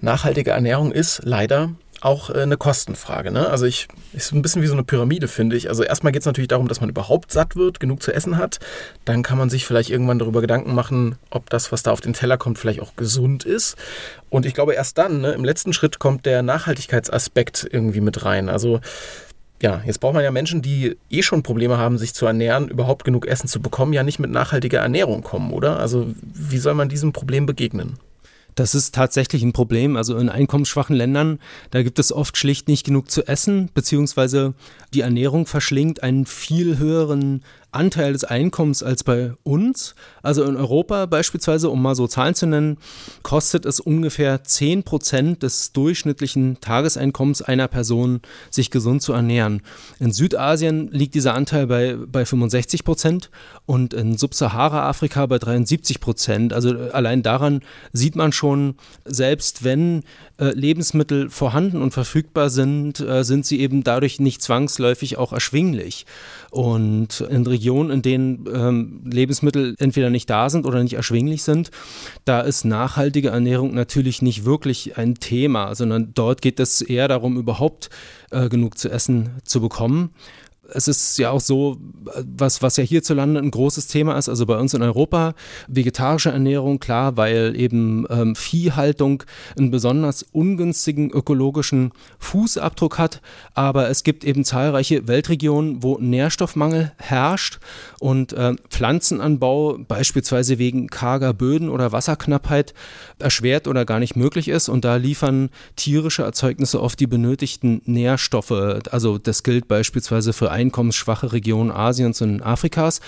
nachhaltige 0.00 0.50
Ernährung 0.50 0.90
ist 0.90 1.20
leider 1.24 1.70
auch 2.00 2.30
äh, 2.30 2.42
eine 2.42 2.56
Kostenfrage. 2.56 3.30
Ne? 3.30 3.48
Also 3.48 3.66
ich 3.66 3.88
ist 4.12 4.32
ein 4.32 4.42
bisschen 4.42 4.62
wie 4.62 4.66
so 4.66 4.72
eine 4.72 4.84
Pyramide, 4.84 5.28
finde 5.28 5.56
ich. 5.56 5.68
Also 5.68 5.82
erstmal 5.82 6.12
geht 6.12 6.22
es 6.22 6.26
natürlich 6.26 6.48
darum, 6.48 6.68
dass 6.68 6.80
man 6.80 6.90
überhaupt 6.90 7.32
satt 7.32 7.56
wird, 7.56 7.80
genug 7.80 8.02
zu 8.02 8.12
essen 8.12 8.36
hat. 8.36 8.58
Dann 9.04 9.22
kann 9.22 9.38
man 9.38 9.50
sich 9.50 9.66
vielleicht 9.66 9.90
irgendwann 9.90 10.18
darüber 10.18 10.40
Gedanken 10.40 10.74
machen, 10.74 11.16
ob 11.30 11.50
das, 11.50 11.72
was 11.72 11.82
da 11.82 11.92
auf 11.92 12.00
den 12.00 12.12
Teller 12.12 12.38
kommt, 12.38 12.58
vielleicht 12.58 12.80
auch 12.80 12.96
gesund 12.96 13.44
ist. 13.44 13.76
Und 14.28 14.46
ich 14.46 14.54
glaube, 14.54 14.74
erst 14.74 14.98
dann, 14.98 15.20
ne, 15.20 15.32
im 15.32 15.44
letzten 15.44 15.72
Schritt, 15.72 15.98
kommt 15.98 16.26
der 16.26 16.42
Nachhaltigkeitsaspekt 16.42 17.68
irgendwie 17.70 18.00
mit 18.00 18.24
rein. 18.24 18.48
Also 18.48 18.80
ja, 19.62 19.82
jetzt 19.84 20.00
braucht 20.00 20.14
man 20.14 20.24
ja 20.24 20.30
Menschen, 20.30 20.62
die 20.62 20.96
eh 21.10 21.22
schon 21.22 21.42
Probleme 21.42 21.76
haben, 21.76 21.98
sich 21.98 22.14
zu 22.14 22.24
ernähren, 22.24 22.68
überhaupt 22.68 23.04
genug 23.04 23.26
Essen 23.26 23.46
zu 23.46 23.60
bekommen, 23.60 23.92
ja 23.92 24.02
nicht 24.02 24.18
mit 24.18 24.30
nachhaltiger 24.30 24.80
Ernährung 24.80 25.22
kommen, 25.22 25.52
oder? 25.52 25.78
Also 25.78 26.06
wie 26.22 26.58
soll 26.58 26.74
man 26.74 26.88
diesem 26.88 27.12
Problem 27.12 27.44
begegnen? 27.44 27.98
Das 28.54 28.74
ist 28.74 28.94
tatsächlich 28.94 29.42
ein 29.42 29.52
Problem. 29.52 29.96
Also 29.96 30.16
in 30.16 30.28
einkommensschwachen 30.28 30.96
Ländern, 30.96 31.38
da 31.70 31.82
gibt 31.82 31.98
es 31.98 32.12
oft 32.12 32.36
schlicht 32.36 32.68
nicht 32.68 32.84
genug 32.84 33.10
zu 33.10 33.26
essen, 33.26 33.70
beziehungsweise 33.74 34.54
die 34.94 35.00
Ernährung 35.00 35.46
verschlingt 35.46 36.02
einen 36.02 36.26
viel 36.26 36.78
höheren 36.78 37.42
Anteil 37.72 38.12
des 38.12 38.24
Einkommens 38.24 38.82
als 38.82 39.04
bei 39.04 39.32
uns. 39.42 39.94
Also 40.22 40.44
in 40.44 40.56
Europa 40.56 41.06
beispielsweise, 41.06 41.70
um 41.70 41.80
mal 41.82 41.94
so 41.94 42.06
Zahlen 42.06 42.34
zu 42.34 42.46
nennen, 42.46 42.78
kostet 43.22 43.64
es 43.66 43.80
ungefähr 43.80 44.44
10 44.44 44.82
Prozent 44.82 45.42
des 45.42 45.72
durchschnittlichen 45.72 46.60
Tageseinkommens 46.60 47.42
einer 47.42 47.68
Person, 47.68 48.20
sich 48.50 48.70
gesund 48.70 49.02
zu 49.02 49.12
ernähren. 49.12 49.62
In 49.98 50.12
Südasien 50.12 50.88
liegt 50.92 51.14
dieser 51.14 51.34
Anteil 51.34 51.66
bei, 51.66 51.96
bei 51.96 52.24
65 52.24 52.84
Prozent 52.84 53.30
und 53.66 53.94
in 53.94 54.16
Subsahara-Afrika 54.18 55.26
bei 55.26 55.38
73 55.38 56.00
Prozent. 56.00 56.52
Also 56.52 56.70
allein 56.92 57.22
daran 57.22 57.60
sieht 57.92 58.16
man 58.16 58.32
schon, 58.32 58.74
selbst 59.04 59.64
wenn 59.64 60.02
äh, 60.38 60.52
Lebensmittel 60.54 61.30
vorhanden 61.30 61.82
und 61.82 61.92
verfügbar 61.92 62.50
sind, 62.50 63.00
äh, 63.00 63.24
sind 63.24 63.46
sie 63.46 63.60
eben 63.60 63.84
dadurch 63.84 64.20
nicht 64.20 64.42
zwangsläufig 64.42 65.18
auch 65.18 65.32
erschwinglich. 65.32 66.06
Und 66.50 67.20
in 67.20 67.46
Regionen, 67.46 67.59
in 67.90 68.02
denen 68.02 68.44
ähm, 68.52 69.02
Lebensmittel 69.04 69.74
entweder 69.78 70.10
nicht 70.10 70.28
da 70.30 70.48
sind 70.48 70.66
oder 70.66 70.82
nicht 70.82 70.94
erschwinglich 70.94 71.42
sind, 71.42 71.70
da 72.24 72.40
ist 72.40 72.64
nachhaltige 72.64 73.28
Ernährung 73.28 73.74
natürlich 73.74 74.22
nicht 74.22 74.44
wirklich 74.44 74.96
ein 74.96 75.16
Thema, 75.16 75.74
sondern 75.74 76.12
dort 76.14 76.42
geht 76.42 76.60
es 76.60 76.80
eher 76.80 77.08
darum, 77.08 77.36
überhaupt 77.36 77.90
äh, 78.30 78.48
genug 78.48 78.78
zu 78.78 78.90
essen 78.90 79.30
zu 79.44 79.60
bekommen 79.60 80.10
es 80.74 80.88
ist 80.88 81.18
ja 81.18 81.30
auch 81.30 81.40
so, 81.40 81.76
was, 82.36 82.62
was 82.62 82.76
ja 82.76 82.84
hierzulande 82.84 83.40
ein 83.40 83.50
großes 83.50 83.86
Thema 83.86 84.16
ist, 84.16 84.28
also 84.28 84.46
bei 84.46 84.58
uns 84.58 84.74
in 84.74 84.82
Europa, 84.82 85.34
vegetarische 85.68 86.30
Ernährung, 86.30 86.78
klar, 86.78 87.16
weil 87.16 87.54
eben 87.56 88.06
ähm, 88.10 88.34
Viehhaltung 88.36 89.22
einen 89.58 89.70
besonders 89.70 90.22
ungünstigen 90.32 91.10
ökologischen 91.10 91.92
Fußabdruck 92.18 92.98
hat, 92.98 93.20
aber 93.54 93.88
es 93.90 94.04
gibt 94.04 94.24
eben 94.24 94.44
zahlreiche 94.44 95.06
Weltregionen, 95.08 95.82
wo 95.82 95.98
Nährstoffmangel 95.98 96.92
herrscht 96.98 97.58
und 97.98 98.32
äh, 98.32 98.54
Pflanzenanbau 98.68 99.78
beispielsweise 99.78 100.58
wegen 100.58 100.88
karger 100.88 101.32
Böden 101.32 101.68
oder 101.68 101.92
Wasserknappheit 101.92 102.74
erschwert 103.18 103.68
oder 103.68 103.84
gar 103.84 103.98
nicht 103.98 104.16
möglich 104.16 104.48
ist 104.48 104.68
und 104.68 104.84
da 104.84 104.96
liefern 104.96 105.50
tierische 105.76 106.22
Erzeugnisse 106.22 106.80
oft 106.80 106.98
die 107.00 107.06
benötigten 107.06 107.82
Nährstoffe. 107.84 108.52
Also 108.90 109.18
das 109.18 109.42
gilt 109.42 109.68
beispielsweise 109.68 110.32
für 110.32 110.50
einkommensschwache 110.60 111.32
Regionen 111.32 111.70
Asiens 111.70 112.20
und 112.20 112.42
Afrikas. 112.42 113.00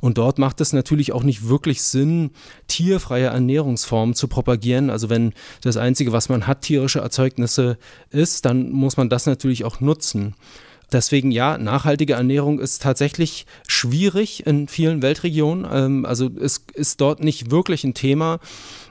Und 0.00 0.18
dort 0.18 0.38
macht 0.38 0.60
es 0.60 0.72
natürlich 0.72 1.12
auch 1.12 1.22
nicht 1.22 1.48
wirklich 1.48 1.82
Sinn, 1.82 2.30
tierfreie 2.68 3.26
Ernährungsformen 3.26 4.14
zu 4.14 4.28
propagieren. 4.28 4.90
Also 4.90 5.10
wenn 5.10 5.32
das 5.62 5.76
Einzige, 5.76 6.12
was 6.12 6.28
man 6.28 6.46
hat, 6.46 6.62
tierische 6.62 7.00
Erzeugnisse 7.00 7.78
ist, 8.10 8.44
dann 8.44 8.70
muss 8.70 8.96
man 8.96 9.08
das 9.08 9.26
natürlich 9.26 9.64
auch 9.64 9.80
nutzen. 9.80 10.34
Deswegen 10.90 11.30
ja, 11.30 11.58
nachhaltige 11.58 12.14
Ernährung 12.14 12.60
ist 12.60 12.82
tatsächlich 12.82 13.44
schwierig 13.66 14.46
in 14.46 14.68
vielen 14.68 15.02
Weltregionen. 15.02 15.66
Ähm, 15.70 16.06
also 16.06 16.30
es 16.40 16.64
ist 16.72 17.00
dort 17.02 17.22
nicht 17.22 17.50
wirklich 17.50 17.84
ein 17.84 17.92
Thema. 17.92 18.38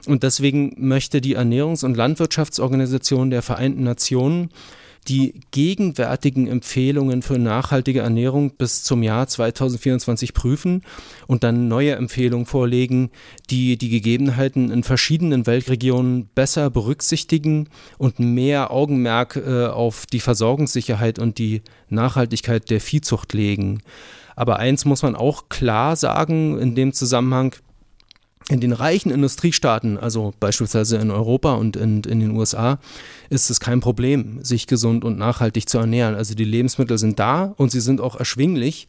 Und 0.06 0.22
deswegen 0.22 0.74
möchte 0.78 1.20
die 1.20 1.36
Ernährungs- 1.36 1.84
und 1.84 1.96
Landwirtschaftsorganisation 1.96 3.30
der 3.30 3.42
Vereinten 3.42 3.82
Nationen 3.82 4.50
die 5.08 5.40
gegenwärtigen 5.50 6.46
Empfehlungen 6.46 7.22
für 7.22 7.38
nachhaltige 7.38 8.00
Ernährung 8.00 8.50
bis 8.56 8.84
zum 8.84 9.02
Jahr 9.02 9.26
2024 9.26 10.34
prüfen 10.34 10.82
und 11.26 11.44
dann 11.44 11.68
neue 11.68 11.96
Empfehlungen 11.96 12.46
vorlegen, 12.46 13.10
die 13.50 13.78
die 13.78 13.88
Gegebenheiten 13.88 14.70
in 14.70 14.82
verschiedenen 14.82 15.46
Weltregionen 15.46 16.28
besser 16.34 16.68
berücksichtigen 16.70 17.68
und 17.96 18.18
mehr 18.18 18.70
Augenmerk 18.70 19.36
äh, 19.36 19.66
auf 19.66 20.06
die 20.06 20.20
Versorgungssicherheit 20.20 21.18
und 21.18 21.38
die 21.38 21.62
Nachhaltigkeit 21.88 22.68
der 22.68 22.80
Viehzucht 22.80 23.32
legen. 23.32 23.82
Aber 24.36 24.58
eins 24.58 24.84
muss 24.84 25.02
man 25.02 25.16
auch 25.16 25.48
klar 25.48 25.96
sagen 25.96 26.58
in 26.58 26.74
dem 26.74 26.92
Zusammenhang, 26.92 27.56
in 28.48 28.60
den 28.60 28.72
reichen 28.72 29.10
Industriestaaten, 29.10 29.98
also 29.98 30.32
beispielsweise 30.40 30.96
in 30.96 31.10
Europa 31.10 31.54
und 31.54 31.76
in, 31.76 32.02
in, 32.04 32.20
den 32.20 32.30
USA, 32.30 32.78
ist 33.28 33.50
es 33.50 33.60
kein 33.60 33.80
Problem, 33.80 34.42
sich 34.42 34.66
gesund 34.66 35.04
und 35.04 35.18
nachhaltig 35.18 35.68
zu 35.68 35.78
ernähren. 35.78 36.14
Also 36.14 36.34
die 36.34 36.44
Lebensmittel 36.44 36.96
sind 36.98 37.18
da 37.18 37.52
und 37.56 37.70
sie 37.70 37.80
sind 37.80 38.00
auch 38.00 38.16
erschwinglich. 38.16 38.88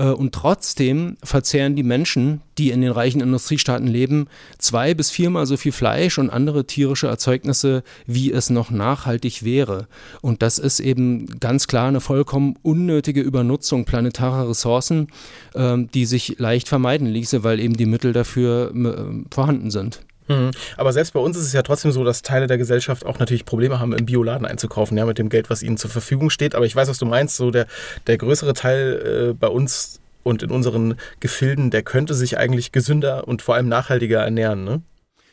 Äh, 0.00 0.06
und 0.06 0.34
trotzdem 0.34 1.16
verzehren 1.22 1.76
die 1.76 1.82
Menschen, 1.82 2.40
die 2.58 2.70
in 2.70 2.80
den 2.80 2.90
reichen 2.90 3.20
Industriestaaten 3.20 3.86
leben, 3.86 4.26
zwei 4.58 4.94
bis 4.94 5.10
viermal 5.10 5.46
so 5.46 5.56
viel 5.56 5.72
Fleisch 5.72 6.18
und 6.18 6.30
andere 6.30 6.66
tierische 6.66 7.06
Erzeugnisse, 7.06 7.84
wie 8.06 8.32
es 8.32 8.50
noch 8.50 8.70
nachhaltig 8.70 9.44
wäre. 9.44 9.86
Und 10.22 10.42
das 10.42 10.58
ist 10.58 10.80
eben 10.80 11.26
ganz 11.38 11.68
klar 11.68 11.88
eine 11.88 12.00
vollkommen 12.00 12.56
unnötige 12.62 13.20
Übernutzung 13.20 13.84
planetarer 13.84 14.48
Ressourcen, 14.48 15.08
ähm, 15.54 15.88
die 15.92 16.06
sich 16.06 16.38
leicht 16.38 16.68
vermeiden 16.68 17.06
ließe, 17.06 17.44
weil 17.44 17.60
eben 17.60 17.76
die 17.76 17.86
Mittel 17.86 18.12
dafür 18.12 18.72
äh, 18.74 19.24
vorhanden 19.30 19.70
sind. 19.70 20.00
Mhm. 20.30 20.52
Aber 20.76 20.92
selbst 20.92 21.12
bei 21.12 21.20
uns 21.20 21.36
ist 21.36 21.44
es 21.44 21.52
ja 21.52 21.62
trotzdem 21.62 21.90
so, 21.90 22.04
dass 22.04 22.22
Teile 22.22 22.46
der 22.46 22.56
Gesellschaft 22.56 23.04
auch 23.04 23.18
natürlich 23.18 23.44
Probleme 23.44 23.80
haben, 23.80 23.92
im 23.92 24.06
Bioladen 24.06 24.46
einzukaufen, 24.46 24.96
ja, 24.96 25.04
mit 25.04 25.18
dem 25.18 25.28
Geld, 25.28 25.50
was 25.50 25.62
ihnen 25.62 25.76
zur 25.76 25.90
Verfügung 25.90 26.30
steht. 26.30 26.54
Aber 26.54 26.64
ich 26.64 26.74
weiß, 26.74 26.88
was 26.88 26.98
du 26.98 27.06
meinst, 27.06 27.36
so 27.36 27.50
der, 27.50 27.66
der 28.06 28.16
größere 28.16 28.54
Teil 28.54 29.30
äh, 29.30 29.34
bei 29.34 29.48
uns 29.48 30.00
und 30.22 30.42
in 30.42 30.50
unseren 30.50 30.96
Gefilden, 31.18 31.70
der 31.70 31.82
könnte 31.82 32.14
sich 32.14 32.38
eigentlich 32.38 32.72
gesünder 32.72 33.26
und 33.26 33.42
vor 33.42 33.56
allem 33.56 33.68
nachhaltiger 33.68 34.20
ernähren, 34.20 34.64
ne? 34.64 34.82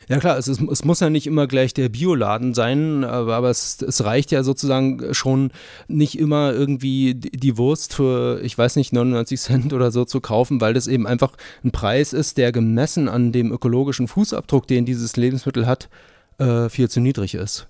Ja 0.08 0.18
klar, 0.18 0.38
es, 0.38 0.48
ist, 0.48 0.62
es 0.62 0.84
muss 0.84 1.00
ja 1.00 1.10
nicht 1.10 1.26
immer 1.26 1.46
gleich 1.46 1.74
der 1.74 1.90
Bioladen 1.90 2.54
sein, 2.54 3.04
aber, 3.04 3.36
aber 3.36 3.50
es, 3.50 3.82
es, 3.82 4.04
reicht 4.04 4.30
ja 4.30 4.42
sozusagen 4.42 5.12
schon 5.12 5.50
nicht 5.86 6.18
immer 6.18 6.52
irgendwie 6.52 7.14
die 7.14 7.58
Wurst 7.58 7.94
für, 7.94 8.40
ich 8.42 8.56
weiß 8.56 8.76
nicht, 8.76 8.92
99 8.94 9.38
Cent 9.38 9.72
oder 9.74 9.90
so 9.90 10.06
zu 10.06 10.20
kaufen, 10.20 10.62
weil 10.62 10.72
das 10.72 10.86
eben 10.86 11.06
einfach 11.06 11.32
ein 11.62 11.72
Preis 11.72 12.14
ist, 12.14 12.38
der 12.38 12.52
gemessen 12.52 13.08
an 13.08 13.32
dem 13.32 13.52
ökologischen 13.52 14.08
Fußabdruck, 14.08 14.66
den 14.66 14.86
dieses 14.86 15.16
Lebensmittel 15.16 15.66
hat, 15.66 15.90
äh, 16.38 16.70
viel 16.70 16.88
zu 16.88 17.00
niedrig 17.00 17.34
ist. 17.34 17.68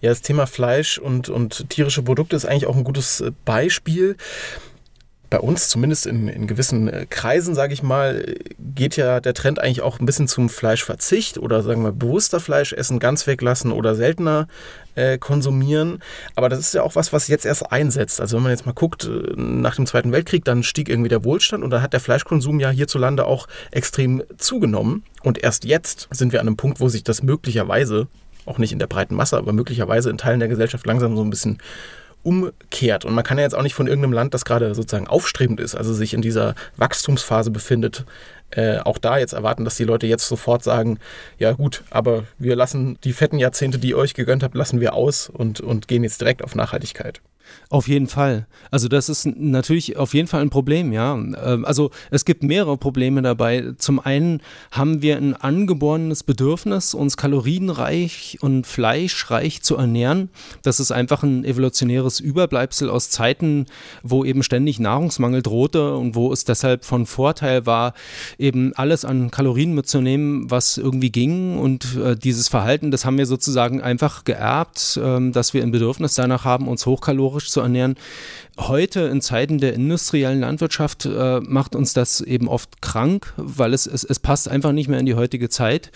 Ja, 0.00 0.10
das 0.10 0.22
Thema 0.22 0.46
Fleisch 0.46 0.98
und, 0.98 1.28
und 1.28 1.68
tierische 1.68 2.02
Produkte 2.02 2.36
ist 2.36 2.46
eigentlich 2.46 2.66
auch 2.66 2.76
ein 2.76 2.84
gutes 2.84 3.20
äh, 3.20 3.32
Beispiel 3.44 4.16
bei 5.30 5.40
uns, 5.40 5.68
zumindest 5.68 6.06
in, 6.06 6.28
in 6.28 6.46
gewissen 6.46 6.88
äh, 6.88 7.06
Kreisen, 7.08 7.54
sage 7.54 7.74
ich 7.74 7.82
mal, 7.82 8.34
geht 8.58 8.96
ja 8.96 9.20
der 9.20 9.34
Trend 9.34 9.58
eigentlich 9.58 9.82
auch 9.82 10.00
ein 10.00 10.06
bisschen 10.06 10.28
zum 10.28 10.48
Fleischverzicht 10.48 11.38
oder 11.38 11.62
sagen 11.62 11.82
wir 11.82 11.92
bewusster 11.92 12.40
Fleischessen 12.40 12.98
ganz 12.98 13.26
weglassen 13.26 13.72
oder 13.72 13.94
seltener 13.94 14.48
äh, 14.94 15.18
konsumieren. 15.18 16.02
Aber 16.34 16.48
das 16.48 16.58
ist 16.58 16.74
ja 16.74 16.82
auch 16.82 16.96
was, 16.96 17.12
was 17.12 17.28
jetzt 17.28 17.44
erst 17.44 17.70
einsetzt. 17.70 18.20
Also 18.20 18.36
wenn 18.36 18.44
man 18.44 18.52
jetzt 18.52 18.64
mal 18.64 18.72
guckt, 18.72 19.04
äh, 19.04 19.32
nach 19.36 19.76
dem 19.76 19.86
Zweiten 19.86 20.12
Weltkrieg, 20.12 20.44
dann 20.44 20.62
stieg 20.62 20.88
irgendwie 20.88 21.10
der 21.10 21.24
Wohlstand 21.24 21.62
und 21.62 21.70
da 21.70 21.82
hat 21.82 21.92
der 21.92 22.00
Fleischkonsum 22.00 22.58
ja 22.58 22.70
hierzulande 22.70 23.26
auch 23.26 23.48
extrem 23.70 24.22
zugenommen. 24.38 25.04
Und 25.22 25.42
erst 25.42 25.64
jetzt 25.64 26.08
sind 26.10 26.32
wir 26.32 26.40
an 26.40 26.46
einem 26.46 26.56
Punkt, 26.56 26.80
wo 26.80 26.88
sich 26.88 27.04
das 27.04 27.22
möglicherweise, 27.22 28.08
auch 28.46 28.58
nicht 28.58 28.72
in 28.72 28.78
der 28.78 28.86
breiten 28.86 29.14
Masse, 29.14 29.36
aber 29.36 29.52
möglicherweise 29.52 30.08
in 30.08 30.16
Teilen 30.16 30.40
der 30.40 30.48
Gesellschaft 30.48 30.86
langsam 30.86 31.16
so 31.16 31.22
ein 31.22 31.30
bisschen 31.30 31.58
umkehrt. 32.22 33.04
Und 33.04 33.14
man 33.14 33.24
kann 33.24 33.38
ja 33.38 33.44
jetzt 33.44 33.54
auch 33.54 33.62
nicht 33.62 33.74
von 33.74 33.86
irgendeinem 33.86 34.12
Land, 34.12 34.34
das 34.34 34.44
gerade 34.44 34.74
sozusagen 34.74 35.06
aufstrebend 35.06 35.60
ist, 35.60 35.74
also 35.74 35.94
sich 35.94 36.14
in 36.14 36.22
dieser 36.22 36.54
Wachstumsphase 36.76 37.50
befindet, 37.50 38.04
äh, 38.50 38.78
auch 38.78 38.98
da 38.98 39.18
jetzt 39.18 39.34
erwarten, 39.34 39.64
dass 39.64 39.76
die 39.76 39.84
Leute 39.84 40.06
jetzt 40.06 40.26
sofort 40.26 40.64
sagen, 40.64 40.98
ja 41.38 41.52
gut, 41.52 41.84
aber 41.90 42.24
wir 42.38 42.56
lassen 42.56 42.98
die 43.04 43.12
fetten 43.12 43.38
Jahrzehnte, 43.38 43.78
die 43.78 43.90
ihr 43.90 43.98
euch 43.98 44.14
gegönnt 44.14 44.42
habt, 44.42 44.54
lassen 44.54 44.80
wir 44.80 44.94
aus 44.94 45.28
und, 45.28 45.60
und 45.60 45.88
gehen 45.88 46.02
jetzt 46.02 46.20
direkt 46.20 46.42
auf 46.42 46.54
Nachhaltigkeit. 46.54 47.20
Auf 47.70 47.86
jeden 47.86 48.06
Fall. 48.06 48.46
Also 48.70 48.88
das 48.88 49.10
ist 49.10 49.26
natürlich 49.26 49.98
auf 49.98 50.14
jeden 50.14 50.26
Fall 50.26 50.40
ein 50.40 50.48
Problem, 50.48 50.90
ja. 50.92 51.14
Ähm, 51.14 51.64
also 51.66 51.90
es 52.10 52.24
gibt 52.24 52.42
mehrere 52.42 52.78
Probleme 52.78 53.20
dabei. 53.20 53.72
Zum 53.76 54.00
einen 54.00 54.40
haben 54.70 55.02
wir 55.02 55.18
ein 55.18 55.34
angeborenes 55.34 56.22
Bedürfnis, 56.22 56.94
uns 56.94 57.18
kalorienreich 57.18 58.38
und 58.40 58.66
fleischreich 58.66 59.62
zu 59.62 59.76
ernähren. 59.76 60.30
Das 60.62 60.80
ist 60.80 60.92
einfach 60.92 61.22
ein 61.22 61.44
evolutionäres 61.44 62.20
Überbleibsel 62.20 62.88
aus 62.88 63.10
Zeiten, 63.10 63.66
wo 64.02 64.24
eben 64.24 64.42
ständig 64.42 64.78
Nahrungsmangel 64.78 65.42
drohte 65.42 65.94
und 65.94 66.14
wo 66.14 66.32
es 66.32 66.44
deshalb 66.44 66.86
von 66.86 67.04
Vorteil 67.04 67.66
war, 67.66 67.92
eben 68.38 68.72
alles 68.76 69.04
an 69.04 69.30
Kalorien 69.30 69.74
mitzunehmen, 69.74 70.50
was 70.50 70.78
irgendwie 70.78 71.10
ging. 71.10 71.58
Und 71.58 71.96
äh, 71.96 72.16
dieses 72.16 72.48
Verhalten, 72.48 72.90
das 72.90 73.04
haben 73.04 73.18
wir 73.18 73.26
sozusagen 73.26 73.82
einfach 73.82 74.24
geerbt, 74.24 74.98
äh, 75.02 75.30
dass 75.30 75.52
wir 75.52 75.62
ein 75.62 75.70
Bedürfnis 75.70 76.14
danach 76.14 76.44
haben, 76.44 76.66
uns 76.66 76.86
hochkalorisch 76.86 77.37
vegetarisch 77.38 77.50
zu 77.50 77.60
ernähren. 77.60 77.96
Heute 78.58 79.00
in 79.02 79.20
Zeiten 79.20 79.58
der 79.58 79.74
industriellen 79.74 80.40
Landwirtschaft 80.40 81.06
äh, 81.06 81.40
macht 81.40 81.76
uns 81.76 81.92
das 81.92 82.20
eben 82.20 82.48
oft 82.48 82.82
krank, 82.82 83.32
weil 83.36 83.72
es, 83.72 83.86
es, 83.86 84.04
es 84.04 84.18
passt 84.18 84.48
einfach 84.48 84.72
nicht 84.72 84.88
mehr 84.88 84.98
in 84.98 85.06
die 85.06 85.14
heutige 85.14 85.48
Zeit. 85.48 85.90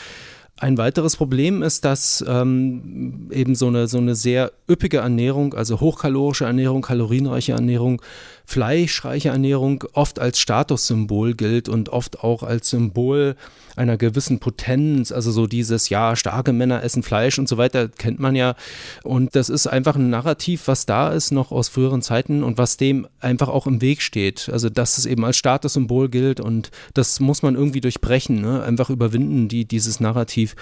Ein 0.59 0.79
weiteres 0.79 1.17
Problem 1.17 1.63
ist, 1.63 1.85
dass 1.85 2.25
ähm, 2.29 3.29
eben 3.33 3.57
so 3.57 3.67
eine, 3.67 3.89
so 3.89 3.99
eine 3.99 4.15
sehr 4.15 4.53
üppige 4.69 4.99
Ernährung, 4.99 5.55
also 5.55 5.81
hochkalorische 5.81 6.45
Ernährung, 6.45 6.83
kalorienreiche 6.83 7.53
Ernährung, 7.53 8.01
fleischreiche 8.45 9.31
Ernährung 9.31 9.85
oft 9.93 10.19
als 10.19 10.39
Statussymbol 10.39 11.35
gilt 11.35 11.69
und 11.69 11.89
oft 11.89 12.21
auch 12.21 12.43
als 12.43 12.71
Symbol 12.71 13.37
einer 13.77 13.97
gewissen 13.97 14.39
Potenz, 14.39 15.13
also 15.13 15.31
so 15.31 15.47
dieses, 15.47 15.89
ja, 15.89 16.15
starke 16.17 16.53
Männer 16.53 16.83
essen 16.83 17.03
Fleisch 17.03 17.39
und 17.39 17.49
so 17.49 17.57
weiter, 17.57 17.89
kennt 17.89 18.21
man 18.21 18.37
ja. 18.37 18.55
Und 19.03 19.35
das 19.35 19.49
ist 19.49 19.67
einfach 19.67 19.97
ein 19.97 20.11
Narrativ, 20.11 20.69
was 20.69 20.87
da 20.87 21.11
ist, 21.11 21.31
noch 21.31 21.53
aus 21.53 21.69
früheren 21.69 22.03
Zeiten 22.03 22.43
und 22.43 22.59
was 22.59 22.77
dem 22.77 23.07
einfach 23.21 23.49
auch 23.49 23.67
im 23.67 23.81
Weg 23.81 24.03
steht. 24.03 24.51
Also, 24.53 24.69
dass 24.69 24.99
es 24.99 25.07
eben 25.07 25.25
als 25.25 25.37
Statussymbol 25.37 26.09
gilt 26.09 26.41
und 26.41 26.71
das 26.95 27.21
muss 27.21 27.43
man 27.43 27.55
irgendwie 27.55 27.81
durchbrechen, 27.81 28.41
ne? 28.41 28.63
einfach 28.63 28.91
überwinden, 28.91 29.49
die, 29.49 29.65
dieses 29.65 30.01
Narrativ. 30.01 30.55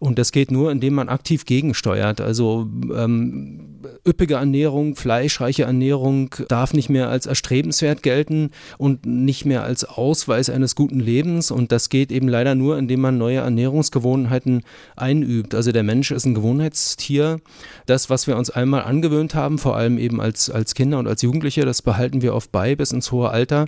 Und 0.00 0.18
das 0.18 0.32
geht 0.32 0.50
nur, 0.50 0.70
indem 0.70 0.94
man 0.94 1.08
aktiv 1.08 1.44
gegensteuert. 1.44 2.20
Also 2.20 2.68
ähm, 2.94 3.80
üppige 4.06 4.34
Ernährung, 4.34 4.96
fleischreiche 4.96 5.64
Ernährung 5.64 6.34
darf 6.48 6.72
nicht 6.72 6.88
mehr 6.88 7.08
als 7.08 7.26
erstrebenswert 7.26 8.02
gelten 8.02 8.50
und 8.78 9.06
nicht 9.06 9.44
mehr 9.44 9.62
als 9.62 9.84
Ausweis 9.84 10.50
eines 10.50 10.74
guten 10.74 11.00
Lebens. 11.00 11.50
Und 11.50 11.72
das 11.72 11.88
geht 11.88 12.12
eben 12.12 12.28
leider 12.28 12.54
nur, 12.54 12.78
indem 12.78 13.00
man 13.00 13.18
neue 13.18 13.38
Ernährungsgewohnheiten 13.38 14.62
einübt. 14.96 15.54
Also 15.54 15.72
der 15.72 15.82
Mensch 15.82 16.10
ist 16.10 16.24
ein 16.24 16.34
Gewohnheitstier. 16.34 17.40
Das, 17.86 18.10
was 18.10 18.26
wir 18.26 18.36
uns 18.36 18.50
einmal 18.50 18.82
angewöhnt 18.82 19.34
haben, 19.34 19.58
vor 19.58 19.76
allem 19.76 19.98
eben 19.98 20.20
als, 20.20 20.50
als 20.50 20.74
Kinder 20.74 20.98
und 20.98 21.06
als 21.06 21.22
Jugendliche, 21.22 21.64
das 21.64 21.82
behalten 21.82 22.22
wir 22.22 22.34
oft 22.34 22.52
bei 22.52 22.76
bis 22.76 22.92
ins 22.92 23.12
hohe 23.12 23.30
Alter. 23.30 23.66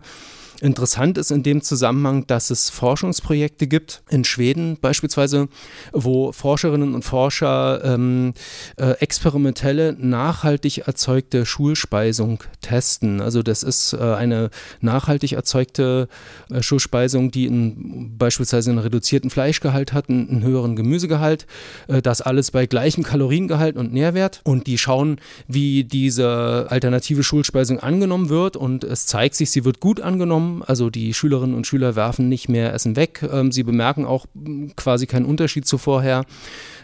Interessant 0.61 1.19
ist 1.19 1.31
in 1.31 1.45
dem 1.45 1.63
Zusammenhang, 1.63 2.27
dass 2.27 2.51
es 2.51 2.69
Forschungsprojekte 2.69 3.69
gibt, 3.69 4.03
in 4.11 4.25
Schweden 4.25 4.77
beispielsweise, 4.81 5.49
wo 5.93 6.33
Forscherinnen 6.33 6.95
und 6.97 7.05
Forscher 7.05 7.85
ähm, 7.85 8.35
äh, 8.77 8.91
experimentelle, 8.99 9.93
nachhaltig 9.93 10.79
erzeugte 10.79 11.47
Schulspeisung 11.47 12.43
testen. 12.61 13.21
Also 13.21 13.45
das 13.45 13.63
ist 13.63 13.93
äh, 13.93 13.99
eine 13.99 14.51
nachhaltig 14.81 15.33
erzeugte 15.35 16.09
äh, 16.51 16.61
Schulspeisung, 16.61 17.31
die 17.31 17.47
in, 17.47 18.19
beispielsweise 18.19 18.71
einen 18.71 18.81
reduzierten 18.81 19.31
Fleischgehalt 19.31 19.93
hat, 19.93 20.09
einen, 20.09 20.29
einen 20.29 20.43
höheren 20.43 20.75
Gemüsegehalt, 20.75 21.47
äh, 21.87 22.03
das 22.03 22.21
alles 22.21 22.51
bei 22.51 22.67
gleichem 22.67 23.05
Kaloriengehalt 23.05 23.77
und 23.77 23.93
Nährwert. 23.93 24.41
Und 24.43 24.67
die 24.67 24.79
schauen, 24.79 25.21
wie 25.47 25.85
diese 25.85 26.67
alternative 26.69 27.23
Schulspeisung 27.23 27.79
angenommen 27.79 28.29
wird 28.29 28.57
und 28.57 28.83
es 28.83 29.07
zeigt 29.07 29.37
sich, 29.37 29.53
sie 29.53 29.65
wird 29.65 29.79
gut 29.79 30.01
angenommen. 30.01 30.48
Also 30.67 30.91
die 30.91 31.15
Schülerinnen 31.15 31.55
und 31.55 31.67
Schüler 31.67 31.97
werfen 31.97 32.29
nicht 32.29 32.49
mehr 32.49 32.73
Essen 32.73 32.97
weg. 32.97 33.27
Ähm, 33.31 33.53
sie 33.53 33.63
bemerken 33.63 34.05
auch 34.05 34.27
hm, 34.35 34.75
quasi 34.77 35.07
keinen 35.07 35.27
Unterschied 35.27 35.67
zu 35.67 35.79
vorher. 35.79 36.25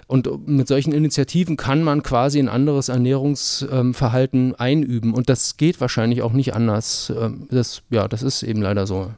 Und 0.06 0.47
mit 0.47 0.68
solchen 0.68 0.92
Initiativen 0.92 1.56
kann 1.56 1.83
man 1.83 2.02
quasi 2.02 2.38
ein 2.38 2.49
anderes 2.49 2.88
Ernährungsverhalten 2.88 4.49
ähm, 4.49 4.54
einüben. 4.59 5.14
Und 5.14 5.28
das 5.28 5.56
geht 5.56 5.80
wahrscheinlich 5.80 6.23
auch 6.23 6.33
nicht 6.33 6.54
anders. 6.54 7.12
Ähm, 7.18 7.49
das, 7.50 7.83
ja, 7.90 8.09
das 8.09 8.23
ist 8.23 8.42
eben 8.42 8.62
leider 8.62 8.87
so. 8.87 9.11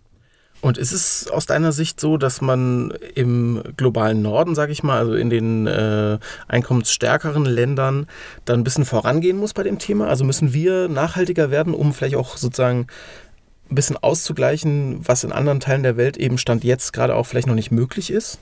Und 0.62 0.78
ist 0.78 0.92
es 0.92 1.28
aus 1.30 1.46
deiner 1.46 1.70
Sicht 1.70 2.00
so, 2.00 2.16
dass 2.16 2.40
man 2.40 2.92
im 3.14 3.62
globalen 3.76 4.22
Norden, 4.22 4.54
sage 4.54 4.72
ich 4.72 4.82
mal, 4.82 4.98
also 4.98 5.14
in 5.14 5.30
den 5.30 5.66
äh, 5.66 6.18
einkommensstärkeren 6.48 7.44
Ländern, 7.44 8.06
dann 8.46 8.60
ein 8.60 8.64
bisschen 8.64 8.84
vorangehen 8.84 9.36
muss 9.36 9.52
bei 9.52 9.62
dem 9.62 9.78
Thema? 9.78 10.08
Also 10.08 10.24
müssen 10.24 10.54
wir 10.54 10.88
nachhaltiger 10.88 11.50
werden, 11.50 11.74
um 11.74 11.92
vielleicht 11.92 12.16
auch 12.16 12.36
sozusagen 12.36 12.86
ein 13.70 13.75
bisschen 13.75 13.96
auszugleichen, 13.96 15.00
was 15.06 15.25
in 15.25 15.32
anderen 15.32 15.61
Teilen 15.61 15.82
der 15.82 15.96
Welt 15.96 16.16
eben 16.16 16.38
Stand 16.38 16.64
jetzt 16.64 16.92
gerade 16.92 17.14
auch 17.14 17.25
vielleicht 17.25 17.49
noch 17.49 17.54
nicht 17.54 17.70
möglich 17.70 18.11
ist? 18.11 18.38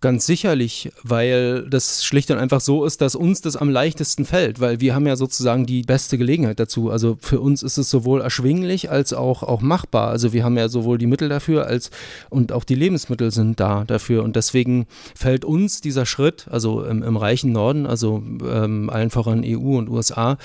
Ganz 0.00 0.26
sicherlich, 0.26 0.92
weil 1.02 1.68
das 1.68 2.04
schlicht 2.04 2.30
und 2.30 2.38
einfach 2.38 2.60
so 2.60 2.84
ist, 2.84 3.00
dass 3.00 3.16
uns 3.16 3.40
das 3.40 3.56
am 3.56 3.68
leichtesten 3.68 4.24
fällt, 4.24 4.60
weil 4.60 4.78
wir 4.78 4.94
haben 4.94 5.08
ja 5.08 5.16
sozusagen 5.16 5.66
die 5.66 5.82
beste 5.82 6.18
Gelegenheit 6.18 6.60
dazu. 6.60 6.92
Also 6.92 7.18
für 7.20 7.40
uns 7.40 7.64
ist 7.64 7.78
es 7.78 7.90
sowohl 7.90 8.20
erschwinglich 8.20 8.92
als 8.92 9.12
auch, 9.12 9.42
auch 9.42 9.60
machbar. 9.60 10.10
Also 10.10 10.32
wir 10.32 10.44
haben 10.44 10.56
ja 10.56 10.68
sowohl 10.68 10.98
die 10.98 11.08
Mittel 11.08 11.28
dafür 11.28 11.66
als 11.66 11.90
und 12.30 12.52
auch 12.52 12.62
die 12.62 12.76
Lebensmittel 12.76 13.32
sind 13.32 13.58
da 13.58 13.82
dafür. 13.86 14.22
Und 14.22 14.36
deswegen 14.36 14.86
fällt 15.16 15.44
uns 15.44 15.80
dieser 15.80 16.06
Schritt, 16.06 16.46
also 16.48 16.84
im, 16.84 17.02
im 17.02 17.16
reichen 17.16 17.50
Norden, 17.50 17.84
also 17.84 18.22
ähm, 18.48 18.90
allen 18.90 19.10
voran 19.10 19.42
EU 19.44 19.78
und 19.78 19.88
USA, 19.88 20.38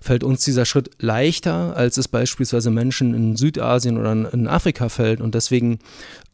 fällt 0.00 0.24
uns 0.24 0.44
dieser 0.44 0.64
Schritt 0.64 0.90
leichter, 0.98 1.76
als 1.76 1.96
es 1.96 2.08
beispielsweise 2.08 2.72
Menschen 2.72 3.14
in 3.14 3.36
Südasien 3.36 3.98
oder 3.98 4.10
in 4.32 4.48
Afrika 4.48 4.88
fällt. 4.88 5.20
Und 5.20 5.36
deswegen 5.36 5.78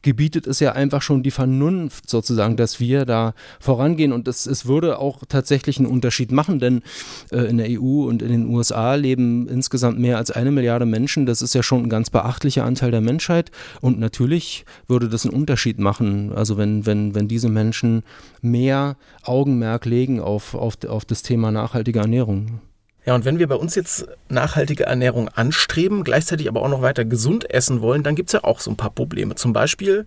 gebietet 0.02 0.46
es 0.46 0.60
ja 0.60 0.72
einfach 0.72 1.00
schon 1.00 1.22
die 1.22 1.30
Vernunft 1.30 2.10
sozusagen, 2.10 2.56
dass 2.62 2.80
wir 2.80 3.04
da 3.04 3.34
vorangehen 3.60 4.12
und 4.12 4.28
es, 4.28 4.46
es 4.46 4.66
würde 4.66 4.98
auch 4.98 5.20
tatsächlich 5.28 5.78
einen 5.78 5.88
Unterschied 5.88 6.32
machen, 6.32 6.60
denn 6.60 6.82
äh, 7.30 7.42
in 7.42 7.58
der 7.58 7.66
EU 7.70 8.06
und 8.08 8.22
in 8.22 8.30
den 8.30 8.46
USA 8.46 8.94
leben 8.94 9.48
insgesamt 9.48 9.98
mehr 9.98 10.16
als 10.16 10.30
eine 10.30 10.50
Milliarde 10.50 10.86
Menschen. 10.86 11.26
Das 11.26 11.42
ist 11.42 11.54
ja 11.54 11.62
schon 11.62 11.82
ein 11.82 11.88
ganz 11.90 12.08
beachtlicher 12.08 12.64
Anteil 12.64 12.90
der 12.90 13.00
Menschheit 13.00 13.50
und 13.80 13.98
natürlich 13.98 14.64
würde 14.86 15.08
das 15.08 15.26
einen 15.26 15.34
Unterschied 15.34 15.78
machen, 15.78 16.32
also 16.32 16.56
wenn, 16.56 16.86
wenn, 16.86 17.14
wenn 17.14 17.28
diese 17.28 17.48
Menschen 17.48 18.02
mehr 18.40 18.96
Augenmerk 19.24 19.84
legen 19.84 20.20
auf, 20.20 20.54
auf, 20.54 20.82
auf 20.86 21.04
das 21.04 21.22
Thema 21.22 21.50
nachhaltige 21.50 21.98
Ernährung. 21.98 22.60
Ja, 23.04 23.16
und 23.16 23.24
wenn 23.24 23.40
wir 23.40 23.48
bei 23.48 23.56
uns 23.56 23.74
jetzt 23.74 24.06
nachhaltige 24.28 24.84
Ernährung 24.84 25.28
anstreben, 25.28 26.04
gleichzeitig 26.04 26.48
aber 26.48 26.62
auch 26.62 26.68
noch 26.68 26.82
weiter 26.82 27.04
gesund 27.04 27.50
essen 27.50 27.80
wollen, 27.80 28.04
dann 28.04 28.14
gibt 28.14 28.28
es 28.28 28.32
ja 28.34 28.44
auch 28.44 28.60
so 28.60 28.70
ein 28.70 28.76
paar 28.76 28.90
Probleme. 28.90 29.34
Zum 29.34 29.52
Beispiel 29.52 30.06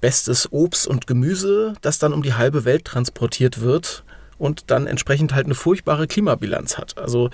bestes 0.00 0.50
Obst 0.50 0.88
und 0.88 1.06
Gemüse, 1.06 1.74
das 1.82 1.98
dann 1.98 2.12
um 2.12 2.22
die 2.22 2.34
halbe 2.34 2.64
Welt 2.64 2.84
transportiert 2.84 3.60
wird 3.60 4.02
und 4.38 4.72
dann 4.72 4.88
entsprechend 4.88 5.34
halt 5.34 5.46
eine 5.46 5.54
furchtbare 5.54 6.08
Klimabilanz 6.08 6.78
hat. 6.78 6.98
Also 6.98 7.30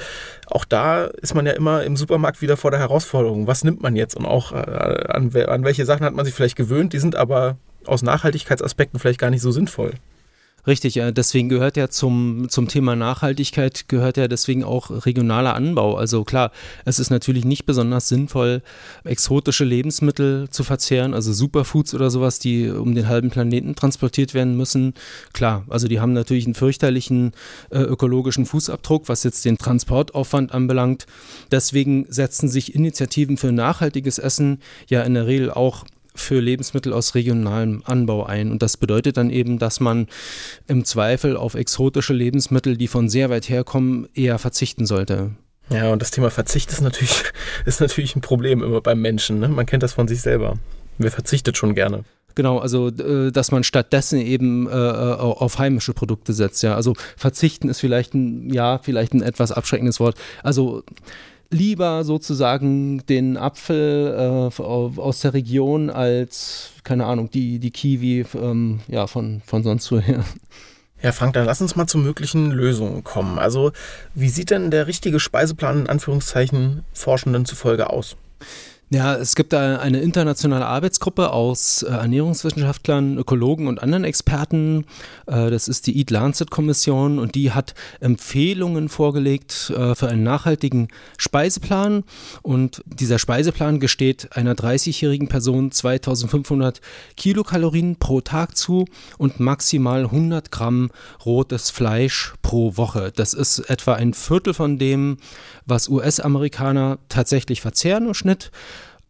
auch 0.47 0.67
da 0.67 1.05
ist 1.05 1.35
man 1.35 1.47
ja 1.47 1.53
immer 1.53 1.85
im 1.85 1.97
Supermarkt 1.97 2.43
wieder 2.43 2.59
vor 2.59 2.71
der 2.71 2.81
Herausforderung, 2.81 3.47
was 3.47 3.65
nimmt 3.65 3.81
man 3.81 3.97
jetzt 3.97 4.15
und 4.15 4.27
auch 4.27 4.53
äh, 4.53 4.57
an, 4.57 5.35
an 5.35 5.65
welche 5.65 5.87
Sachen 5.87 6.05
hat 6.05 6.13
man 6.13 6.27
sich 6.27 6.35
vielleicht 6.35 6.57
gewöhnt, 6.57 6.93
die 6.93 6.99
sind 6.99 7.17
aber 7.17 7.57
aus 7.87 8.03
Nachhaltigkeitsaspekten 8.03 9.01
vielleicht 9.01 9.21
gar 9.21 9.31
nicht 9.31 9.41
so 9.41 9.53
sinnvoll. 9.53 9.95
Richtig, 10.69 10.97
ja, 10.97 11.11
deswegen 11.13 11.49
gehört 11.49 11.79
ja 11.79 11.89
zum, 11.89 12.51
zum 12.51 12.69
Thema 12.69 12.95
Nachhaltigkeit, 12.95 13.89
gehört 13.89 14.19
ja 14.19 14.29
deswegen 14.29 14.65
auch 14.65 15.07
regionaler 15.07 15.55
Anbau. 15.55 15.97
Also 15.97 16.25
klar, 16.25 16.53
es 16.85 16.99
ist 16.99 17.09
natürlich 17.09 17.47
nicht 17.47 17.65
besonders 17.65 18.09
sinnvoll, 18.09 18.61
exotische 19.03 19.65
Lebensmittel 19.65 20.51
zu 20.51 20.65
verzehren, 20.65 21.15
also 21.15 21.33
Superfoods 21.33 21.95
oder 21.95 22.11
sowas, 22.11 22.39
die 22.39 22.69
um 22.69 22.95
den 22.95 23.09
halben 23.09 23.31
Planeten 23.31 23.77
transportiert 23.77 24.35
werden 24.35 24.59
müssen. 24.59 24.93
Klar, 25.33 25.65
also 25.71 25.89
die 25.89 26.01
haben 26.01 26.13
natürlich 26.13 26.45
einen 26.45 26.55
fürchterlichen 26.55 27.33
äh, 27.71 27.79
ökologischen 27.79 28.45
Fußabdruck, 28.45 29.09
was 29.09 29.25
jetzt 29.25 29.47
den 29.47 29.57
Transportaufwand 29.57 30.53
anbelangt. 30.53 31.07
Deswegen 31.51 32.05
setzen 32.11 32.51
sich 32.51 32.75
Initiativen 32.75 33.39
für 33.39 33.53
nachhaltiges 33.53 34.19
Essen 34.19 34.61
ja 34.87 35.01
in 35.01 35.15
der 35.15 35.27
Regel 35.27 35.51
auch 35.51 35.87
für 36.21 36.41
Lebensmittel 36.41 36.93
aus 36.93 37.15
regionalem 37.15 37.83
Anbau 37.85 38.25
ein. 38.25 38.51
Und 38.51 38.63
das 38.63 38.77
bedeutet 38.77 39.17
dann 39.17 39.31
eben, 39.31 39.59
dass 39.59 39.81
man 39.81 40.07
im 40.67 40.85
Zweifel 40.85 41.37
auf 41.37 41.55
exotische 41.55 42.13
Lebensmittel, 42.13 42.77
die 42.77 42.89
von 42.89 43.09
sehr 43.09 43.31
weit 43.31 43.49
herkommen, 43.49 44.09
eher 44.15 44.39
verzichten 44.39 44.87
sollte. 44.87 45.31
Ja, 45.71 45.93
und 45.93 46.01
das 46.01 46.11
Thema 46.11 46.31
Verzicht 46.31 46.71
ist 46.71 46.81
natürlich, 46.81 47.25
ist 47.65 47.81
natürlich 47.81 48.17
ein 48.17 48.21
Problem 48.21 48.63
immer 48.63 48.81
beim 48.81 49.01
Menschen. 49.01 49.39
Ne? 49.39 49.49
Man 49.49 49.67
kennt 49.67 49.83
das 49.83 49.95
von 49.95 50.09
sich 50.09 50.21
selber. 50.21 50.59
Wer 50.99 51.11
verzichtet 51.11 51.57
schon 51.57 51.75
gerne? 51.75 52.05
Genau, 52.35 52.59
also 52.59 52.89
äh, 52.89 53.33
dass 53.33 53.51
man 53.51 53.65
stattdessen 53.65 54.21
eben 54.21 54.69
äh, 54.69 54.71
äh, 54.71 55.15
auf 55.17 55.59
heimische 55.59 55.93
Produkte 55.93 56.33
setzt. 56.33 56.63
Ja, 56.63 56.77
also 56.77 56.95
verzichten 57.17 57.69
ist 57.69 57.81
vielleicht 57.81 58.15
ein 58.15 58.53
ja 58.53 58.79
vielleicht 58.79 59.13
ein 59.13 59.23
etwas 59.23 59.51
abschreckendes 59.51 59.99
Wort. 59.99 60.17
Also 60.45 60.85
lieber 61.51 62.05
sozusagen 62.05 63.05
den 63.07 63.37
Apfel 63.37 64.51
äh, 64.59 64.63
aus 64.63 65.21
der 65.21 65.35
Region 65.35 65.91
als, 65.91 66.71
keine 66.85 67.07
Ahnung, 67.07 67.31
die, 67.31 67.59
die 67.59 67.71
Kiwi 67.71 68.25
ähm, 68.35 68.81
ja, 68.89 69.07
von, 69.07 69.43
von 69.45 69.63
sonst 69.63 69.91
woher. 69.91 70.25
Ja, 71.01 71.13
Frank, 71.13 71.35
dann 71.35 71.47
lass 71.47 71.61
uns 71.61 71.77
mal 71.77 71.87
zu 71.87 71.97
möglichen 71.97 72.51
Lösungen 72.51 73.05
kommen. 73.05 73.39
Also, 73.39 73.71
wie 74.15 74.29
sieht 74.29 74.51
denn 74.51 74.73
der 74.73 74.89
richtige 74.89 75.21
Speiseplan 75.21 75.83
in 75.83 75.87
Anführungszeichen 75.87 76.83
Forschenden 76.93 77.45
zufolge 77.45 77.91
aus? 77.91 78.17
Ja, 78.91 79.17
es 79.17 79.37
gibt 79.37 79.53
eine 79.53 80.01
internationale 80.01 80.65
Arbeitsgruppe 80.65 81.31
aus 81.31 81.83
äh, 81.83 81.89
Ernährungswissenschaftlern, 81.89 83.19
Ökologen 83.19 83.67
und 83.67 83.83
anderen 83.83 84.05
Experten. 84.05 84.87
Äh, 85.27 85.51
das 85.51 85.69
ist 85.69 85.87
die 85.87 85.99
Eat 85.99 86.11
Lancet 86.11 86.51
Kommission 86.51 87.19
und 87.19 87.35
die 87.35 87.53
hat 87.53 87.75
Empfehlungen 88.01 88.89
vorgelegt 88.89 89.71
äh, 89.77 89.95
für 89.95 90.09
einen 90.09 90.23
nachhaltigen 90.23 90.89
Speiseplan. 91.19 92.03
Und 92.41 92.83
dieser 92.87 93.19
Speiseplan 93.19 93.79
gesteht 93.79 94.35
einer 94.35 94.55
30-jährigen 94.55 95.29
Person 95.29 95.71
2500 95.71 96.81
Kilokalorien 97.19 97.97
pro 97.97 98.23
Tag 98.23 98.57
zu 98.57 98.87
und 99.19 99.39
maximal 99.39 100.05
100 100.05 100.51
Gramm 100.51 100.91
rotes 101.27 101.69
Fleisch 101.69 102.33
pro 102.41 102.79
Woche. 102.79 103.13
Das 103.15 103.35
ist 103.35 103.59
etwa 103.69 103.93
ein 103.93 104.15
Viertel 104.15 104.55
von 104.55 104.79
dem, 104.79 105.19
was 105.67 105.91
US-Amerikaner 105.91 107.01
tatsächlich 107.11 107.61
verzehren 107.61 108.07
im 108.07 108.15
Schnitt 108.15 108.51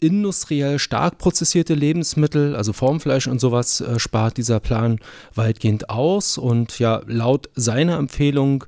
industriell 0.01 0.79
stark 0.79 1.19
prozessierte 1.19 1.75
Lebensmittel, 1.75 2.55
also 2.55 2.73
Formfleisch 2.73 3.27
und 3.27 3.41
sowas, 3.41 3.81
äh, 3.81 3.99
spart 3.99 4.37
dieser 4.37 4.61
Plan 4.61 4.99
weitgehend 5.35 5.91
aus. 5.91 6.39
Und 6.39 6.79
ja, 6.79 7.03
laut 7.07 7.49
seiner 7.55 7.99
Empfehlung 7.99 8.65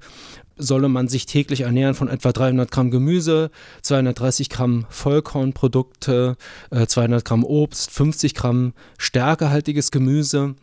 solle 0.57 0.89
man 0.89 1.09
sich 1.09 1.27
täglich 1.27 1.63
ernähren 1.63 1.95
von 1.95 2.09
etwa 2.09 2.33
300 2.33 2.71
Gramm 2.71 2.91
Gemüse, 2.91 3.51
230 3.83 4.51
Gramm 4.51 4.87
Vollkornprodukte, 4.91 6.37
äh, 6.71 6.87
200 6.87 7.25
Gramm 7.25 7.45
Obst, 7.45 7.91
50 7.91 8.35
Gramm 8.35 8.75
stärkehaltiges 8.99 9.91
Gemüse, 9.91 10.55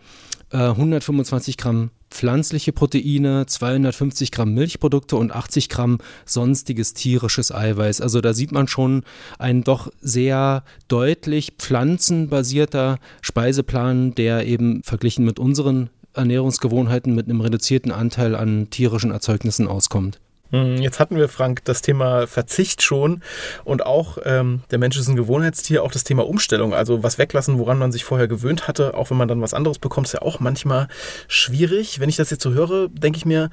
äh, 0.51 0.57
125 0.57 1.57
Gramm 1.57 1.89
pflanzliche 2.09 2.71
Proteine, 2.71 3.45
250 3.45 4.31
Gramm 4.31 4.53
Milchprodukte 4.53 5.15
und 5.15 5.31
80 5.31 5.69
Gramm 5.69 5.99
sonstiges 6.25 6.93
tierisches 6.93 7.53
Eiweiß. 7.53 8.01
Also 8.01 8.21
da 8.21 8.33
sieht 8.33 8.51
man 8.51 8.67
schon 8.67 9.03
ein 9.39 9.63
doch 9.63 9.91
sehr 10.01 10.63
deutlich 10.87 11.53
pflanzenbasierter 11.57 12.99
Speiseplan, 13.21 14.15
der 14.15 14.45
eben 14.45 14.83
verglichen 14.83 15.25
mit 15.25 15.39
unseren 15.39 15.89
Ernährungsgewohnheiten 16.13 17.13
mit 17.13 17.27
einem 17.27 17.41
reduzierten 17.41 17.91
Anteil 17.91 18.35
an 18.35 18.69
tierischen 18.69 19.11
Erzeugnissen 19.11 19.67
auskommt. 19.67 20.19
Hm, 20.51 20.77
jetzt 20.77 20.99
hatten 20.99 21.17
wir, 21.17 21.27
Frank, 21.27 21.65
das 21.65 21.81
Thema 21.81 22.25
Verzicht 22.27 22.81
schon 22.81 23.21
und 23.65 23.85
auch 23.85 24.17
ähm, 24.23 24.61
der 24.71 24.79
Mensch 24.79 24.97
ist 24.97 25.07
ein 25.09 25.15
Gewohnheitstier, 25.17 25.83
auch 25.83 25.91
das 25.91 26.05
Thema 26.05 26.25
Umstellung, 26.25 26.73
also 26.73 27.03
was 27.03 27.17
weglassen, 27.17 27.59
woran 27.59 27.77
man 27.77 27.91
sich 27.91 28.05
vorher 28.05 28.27
gewöhnt 28.29 28.67
hatte, 28.67 28.93
auch 28.93 29.09
wenn 29.09 29.17
man 29.17 29.27
dann 29.27 29.41
was 29.41 29.53
anderes 29.53 29.79
bekommt, 29.79 30.07
ist 30.07 30.13
ja 30.13 30.21
auch 30.21 30.39
manchmal 30.39 30.87
schwierig. 31.27 31.99
Wenn 31.99 32.09
ich 32.09 32.15
das 32.15 32.29
jetzt 32.29 32.43
so 32.43 32.53
höre, 32.53 32.87
denke 32.89 33.17
ich 33.17 33.25
mir, 33.25 33.49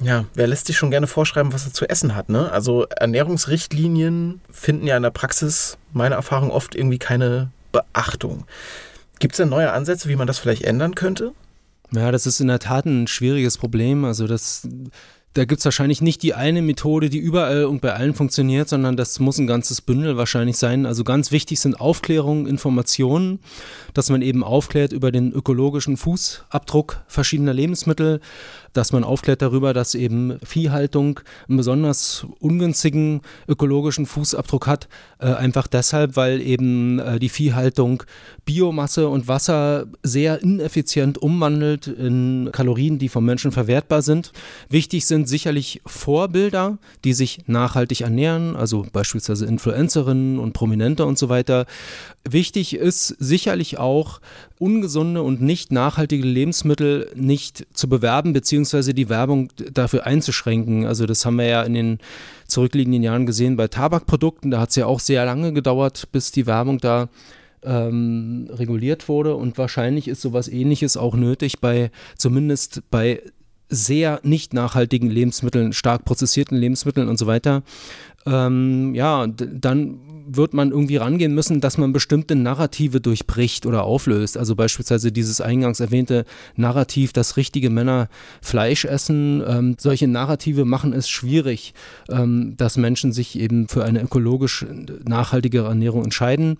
Ja, 0.00 0.24
wer 0.34 0.46
lässt 0.46 0.66
sich 0.66 0.76
schon 0.78 0.90
gerne 0.90 1.06
vorschreiben, 1.06 1.52
was 1.52 1.66
er 1.66 1.72
zu 1.72 1.88
essen 1.88 2.14
hat, 2.14 2.28
ne? 2.28 2.50
Also 2.50 2.86
Ernährungsrichtlinien 2.86 4.40
finden 4.50 4.86
ja 4.86 4.96
in 4.96 5.02
der 5.02 5.10
Praxis, 5.10 5.76
meiner 5.92 6.16
Erfahrung, 6.16 6.50
oft 6.50 6.74
irgendwie 6.74 6.98
keine 6.98 7.50
Beachtung. 7.72 8.46
Gibt 9.18 9.34
es 9.34 9.36
denn 9.36 9.50
neue 9.50 9.72
Ansätze, 9.72 10.08
wie 10.08 10.16
man 10.16 10.26
das 10.26 10.38
vielleicht 10.38 10.62
ändern 10.62 10.94
könnte? 10.94 11.32
Ja, 11.92 12.10
das 12.10 12.26
ist 12.26 12.40
in 12.40 12.48
der 12.48 12.58
Tat 12.58 12.86
ein 12.86 13.06
schwieriges 13.06 13.58
Problem. 13.58 14.04
Also 14.04 14.26
das 14.26 14.66
da 15.34 15.46
gibt 15.46 15.60
es 15.60 15.64
wahrscheinlich 15.64 16.02
nicht 16.02 16.22
die 16.22 16.34
eine 16.34 16.60
Methode, 16.60 17.08
die 17.08 17.18
überall 17.18 17.64
und 17.64 17.80
bei 17.80 17.94
allen 17.94 18.14
funktioniert, 18.14 18.68
sondern 18.68 18.96
das 18.96 19.18
muss 19.18 19.38
ein 19.38 19.46
ganzes 19.46 19.80
Bündel 19.80 20.16
wahrscheinlich 20.16 20.58
sein. 20.58 20.84
Also 20.84 21.04
ganz 21.04 21.32
wichtig 21.32 21.58
sind 21.60 21.80
Aufklärung, 21.80 22.46
Informationen, 22.46 23.38
dass 23.94 24.10
man 24.10 24.20
eben 24.20 24.44
aufklärt 24.44 24.92
über 24.92 25.10
den 25.10 25.32
ökologischen 25.32 25.96
Fußabdruck 25.96 27.02
verschiedener 27.06 27.54
Lebensmittel, 27.54 28.20
dass 28.72 28.92
man 28.92 29.04
aufklärt 29.04 29.42
darüber, 29.42 29.72
dass 29.74 29.94
eben 29.94 30.38
Viehhaltung 30.44 31.20
einen 31.48 31.58
besonders 31.58 32.26
ungünstigen 32.40 33.20
ökologischen 33.48 34.06
Fußabdruck 34.06 34.66
hat, 34.66 34.88
äh, 35.18 35.26
einfach 35.26 35.66
deshalb, 35.66 36.16
weil 36.16 36.40
eben 36.40 36.98
äh, 36.98 37.18
die 37.18 37.28
Viehhaltung 37.28 38.02
Biomasse 38.44 39.08
und 39.08 39.28
Wasser 39.28 39.86
sehr 40.02 40.42
ineffizient 40.42 41.18
umwandelt 41.18 41.86
in 41.86 42.50
Kalorien, 42.52 42.98
die 42.98 43.08
vom 43.08 43.24
Menschen 43.24 43.52
verwertbar 43.52 44.02
sind. 44.02 44.32
Wichtig 44.68 45.06
sind 45.06 45.28
sicherlich 45.28 45.80
Vorbilder, 45.86 46.78
die 47.04 47.12
sich 47.12 47.40
nachhaltig 47.46 48.00
ernähren, 48.00 48.56
also 48.56 48.86
beispielsweise 48.92 49.46
Influencerinnen 49.46 50.38
und 50.38 50.52
Prominente 50.52 51.04
und 51.04 51.18
so 51.18 51.28
weiter. 51.28 51.66
Wichtig 52.28 52.74
ist 52.74 53.08
sicherlich 53.18 53.78
auch, 53.78 54.20
ungesunde 54.62 55.22
und 55.22 55.42
nicht 55.42 55.72
nachhaltige 55.72 56.24
Lebensmittel 56.24 57.10
nicht 57.16 57.66
zu 57.74 57.88
bewerben, 57.88 58.32
beziehungsweise 58.62 58.94
die 58.94 59.08
Werbung 59.08 59.48
dafür 59.72 60.06
einzuschränken. 60.06 60.86
Also 60.86 61.06
das 61.06 61.26
haben 61.26 61.36
wir 61.36 61.46
ja 61.46 61.62
in 61.62 61.74
den 61.74 61.98
zurückliegenden 62.46 63.02
Jahren 63.02 63.26
gesehen 63.26 63.56
bei 63.56 63.68
Tabakprodukten. 63.68 64.50
Da 64.50 64.60
hat 64.60 64.70
es 64.70 64.76
ja 64.76 64.86
auch 64.86 65.00
sehr 65.00 65.24
lange 65.24 65.52
gedauert, 65.52 66.08
bis 66.12 66.32
die 66.32 66.46
Werbung 66.46 66.78
da 66.78 67.08
ähm, 67.64 68.48
reguliert 68.50 69.08
wurde. 69.08 69.34
Und 69.34 69.58
wahrscheinlich 69.58 70.08
ist 70.08 70.22
sowas 70.22 70.48
ähnliches 70.48 70.96
auch 70.96 71.14
nötig 71.14 71.60
bei 71.60 71.90
zumindest 72.16 72.82
bei 72.90 73.22
sehr 73.72 74.20
nicht 74.22 74.54
nachhaltigen 74.54 75.10
Lebensmitteln, 75.10 75.72
stark 75.72 76.04
prozessierten 76.04 76.56
Lebensmitteln 76.56 77.08
und 77.08 77.18
so 77.18 77.26
weiter. 77.26 77.62
Ähm, 78.26 78.94
ja, 78.94 79.26
dann 79.26 79.98
wird 80.26 80.54
man 80.54 80.70
irgendwie 80.70 80.96
rangehen 80.96 81.34
müssen, 81.34 81.60
dass 81.60 81.78
man 81.78 81.92
bestimmte 81.92 82.34
Narrative 82.36 83.00
durchbricht 83.00 83.66
oder 83.66 83.84
auflöst. 83.84 84.36
Also 84.36 84.54
beispielsweise 84.54 85.12
dieses 85.12 85.40
eingangs 85.40 85.80
erwähnte 85.80 86.24
Narrativ, 86.56 87.12
dass 87.12 87.36
richtige 87.36 87.70
Männer 87.70 88.08
Fleisch 88.40 88.84
essen. 88.84 89.42
Ähm, 89.46 89.76
solche 89.78 90.06
Narrative 90.06 90.64
machen 90.64 90.92
es 90.92 91.08
schwierig, 91.08 91.74
ähm, 92.08 92.54
dass 92.56 92.76
Menschen 92.76 93.12
sich 93.12 93.38
eben 93.38 93.68
für 93.68 93.84
eine 93.84 94.02
ökologisch 94.02 94.64
nachhaltigere 95.04 95.68
Ernährung 95.68 96.04
entscheiden. 96.04 96.58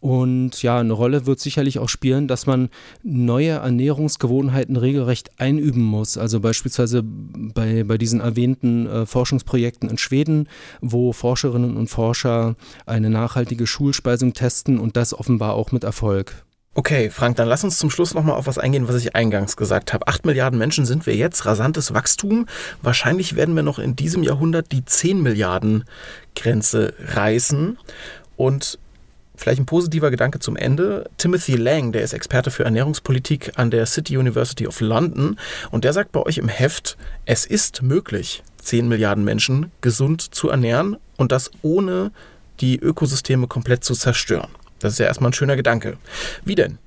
Und 0.00 0.62
ja, 0.62 0.78
eine 0.78 0.92
Rolle 0.92 1.26
wird 1.26 1.40
sicherlich 1.40 1.78
auch 1.78 1.88
spielen, 1.88 2.28
dass 2.28 2.46
man 2.46 2.68
neue 3.02 3.50
Ernährungsgewohnheiten 3.50 4.76
regelrecht 4.76 5.30
einüben 5.38 5.82
muss. 5.82 6.16
Also 6.16 6.40
beispielsweise 6.40 7.02
bei, 7.04 7.82
bei 7.84 7.98
diesen 7.98 8.20
erwähnten 8.20 8.86
äh, 8.86 9.06
Forschungsprojekten 9.06 9.90
in 9.90 9.98
Schweden, 9.98 10.48
wo 10.80 11.12
Forscherinnen 11.12 11.76
und 11.76 11.88
Forscher 11.88 12.54
eine 12.86 13.10
nachhaltige 13.10 13.66
Schulspeisung 13.66 14.34
testen 14.34 14.78
und 14.78 14.96
das 14.96 15.14
offenbar 15.14 15.54
auch 15.54 15.72
mit 15.72 15.82
Erfolg. 15.82 16.44
Okay, 16.74 17.10
Frank, 17.10 17.34
dann 17.34 17.48
lass 17.48 17.64
uns 17.64 17.76
zum 17.76 17.90
Schluss 17.90 18.14
nochmal 18.14 18.36
auf 18.36 18.46
was 18.46 18.56
eingehen, 18.56 18.86
was 18.86 18.94
ich 19.02 19.16
eingangs 19.16 19.56
gesagt 19.56 19.92
habe. 19.92 20.06
Acht 20.06 20.24
Milliarden 20.24 20.60
Menschen 20.60 20.86
sind 20.86 21.06
wir 21.06 21.16
jetzt, 21.16 21.44
rasantes 21.44 21.92
Wachstum. 21.92 22.46
Wahrscheinlich 22.82 23.34
werden 23.34 23.56
wir 23.56 23.64
noch 23.64 23.80
in 23.80 23.96
diesem 23.96 24.22
Jahrhundert 24.22 24.70
die 24.70 24.84
10 24.84 25.20
Milliarden 25.20 25.82
Grenze 26.36 26.94
reißen. 27.00 27.78
Und 28.36 28.78
Vielleicht 29.38 29.60
ein 29.60 29.66
positiver 29.66 30.10
Gedanke 30.10 30.40
zum 30.40 30.56
Ende. 30.56 31.08
Timothy 31.16 31.54
Lang, 31.54 31.92
der 31.92 32.02
ist 32.02 32.12
Experte 32.12 32.50
für 32.50 32.64
Ernährungspolitik 32.64 33.52
an 33.54 33.70
der 33.70 33.86
City 33.86 34.16
University 34.18 34.66
of 34.66 34.80
London 34.80 35.38
und 35.70 35.84
der 35.84 35.92
sagt 35.92 36.10
bei 36.10 36.20
euch 36.20 36.38
im 36.38 36.48
Heft, 36.48 36.98
es 37.24 37.46
ist 37.46 37.82
möglich, 37.82 38.42
10 38.60 38.88
Milliarden 38.88 39.22
Menschen 39.22 39.70
gesund 39.80 40.34
zu 40.34 40.48
ernähren 40.48 40.96
und 41.16 41.30
das 41.30 41.52
ohne 41.62 42.10
die 42.58 42.80
Ökosysteme 42.80 43.46
komplett 43.46 43.84
zu 43.84 43.94
zerstören. 43.94 44.50
Das 44.80 44.94
ist 44.94 44.98
ja 44.98 45.06
erstmal 45.06 45.30
ein 45.30 45.34
schöner 45.34 45.54
Gedanke. 45.54 45.98
Wie 46.44 46.56
denn? 46.56 46.78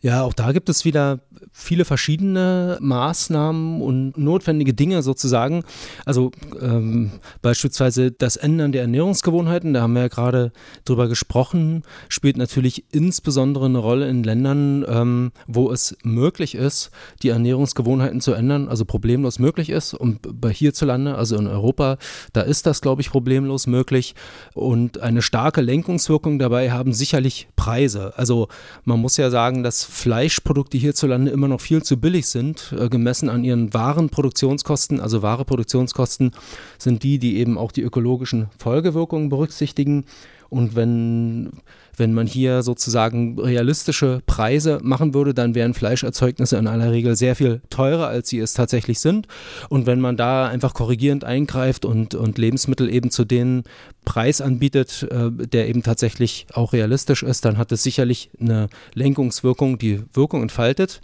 Ja, 0.00 0.22
auch 0.22 0.34
da 0.34 0.50
gibt 0.50 0.68
es 0.68 0.84
wieder 0.84 1.20
viele 1.52 1.84
verschiedene 1.84 2.78
Maßnahmen 2.80 3.80
und 3.80 4.16
notwendige 4.16 4.74
Dinge 4.74 5.02
sozusagen. 5.02 5.64
Also 6.04 6.30
ähm, 6.60 7.12
beispielsweise 7.42 8.10
das 8.10 8.36
Ändern 8.36 8.72
der 8.72 8.82
Ernährungsgewohnheiten, 8.82 9.74
da 9.74 9.82
haben 9.82 9.94
wir 9.94 10.02
ja 10.02 10.08
gerade 10.08 10.52
drüber 10.84 11.08
gesprochen, 11.08 11.82
spielt 12.08 12.36
natürlich 12.36 12.84
insbesondere 12.92 13.66
eine 13.66 13.78
Rolle 13.78 14.08
in 14.08 14.22
Ländern, 14.22 14.84
ähm, 14.88 15.32
wo 15.46 15.70
es 15.70 15.96
möglich 16.02 16.54
ist, 16.54 16.90
die 17.22 17.28
Ernährungsgewohnheiten 17.28 18.20
zu 18.20 18.32
ändern, 18.32 18.68
also 18.68 18.84
problemlos 18.84 19.38
möglich 19.38 19.70
ist. 19.70 19.94
Und 19.94 20.40
bei 20.40 20.52
hierzulande, 20.52 21.14
also 21.16 21.36
in 21.36 21.46
Europa, 21.46 21.98
da 22.32 22.42
ist 22.42 22.66
das, 22.66 22.80
glaube 22.80 23.02
ich, 23.02 23.10
problemlos 23.10 23.66
möglich. 23.66 24.14
Und 24.54 24.98
eine 25.00 25.22
starke 25.22 25.60
Lenkungswirkung 25.60 26.38
dabei 26.38 26.70
haben 26.70 26.92
sicherlich 26.92 27.48
Preise. 27.56 28.12
Also 28.16 28.48
man 28.84 29.00
muss 29.00 29.16
ja 29.16 29.30
sagen, 29.30 29.62
dass 29.62 29.84
Fleischprodukte 29.84 30.78
hierzulande 30.78 31.27
immer 31.30 31.48
noch 31.48 31.60
viel 31.60 31.82
zu 31.82 31.98
billig 31.98 32.26
sind, 32.26 32.74
äh, 32.78 32.88
gemessen 32.88 33.28
an 33.28 33.44
ihren 33.44 33.72
wahren 33.74 34.10
Produktionskosten. 34.10 35.00
Also 35.00 35.22
wahre 35.22 35.44
Produktionskosten 35.44 36.32
sind 36.78 37.02
die, 37.02 37.18
die 37.18 37.38
eben 37.38 37.58
auch 37.58 37.72
die 37.72 37.82
ökologischen 37.82 38.48
Folgewirkungen 38.58 39.28
berücksichtigen. 39.28 40.04
Und 40.50 40.76
wenn, 40.76 41.50
wenn 41.96 42.14
man 42.14 42.26
hier 42.26 42.62
sozusagen 42.62 43.38
realistische 43.38 44.22
Preise 44.26 44.78
machen 44.82 45.12
würde, 45.12 45.34
dann 45.34 45.54
wären 45.54 45.74
Fleischerzeugnisse 45.74 46.56
in 46.56 46.66
aller 46.66 46.90
Regel 46.90 47.16
sehr 47.16 47.36
viel 47.36 47.60
teurer, 47.70 48.08
als 48.08 48.28
sie 48.30 48.38
es 48.38 48.54
tatsächlich 48.54 49.00
sind. 49.00 49.26
Und 49.68 49.86
wenn 49.86 50.00
man 50.00 50.16
da 50.16 50.46
einfach 50.48 50.74
korrigierend 50.74 51.24
eingreift 51.24 51.84
und, 51.84 52.14
und 52.14 52.38
Lebensmittel 52.38 52.92
eben 52.92 53.10
zu 53.10 53.24
den 53.24 53.64
Preis 54.04 54.40
anbietet, 54.40 55.06
äh, 55.10 55.30
der 55.30 55.68
eben 55.68 55.82
tatsächlich 55.82 56.46
auch 56.52 56.72
realistisch 56.72 57.22
ist, 57.22 57.44
dann 57.44 57.58
hat 57.58 57.72
es 57.72 57.82
sicherlich 57.82 58.30
eine 58.40 58.68
Lenkungswirkung, 58.94 59.78
die 59.78 60.02
Wirkung 60.14 60.42
entfaltet. 60.42 61.00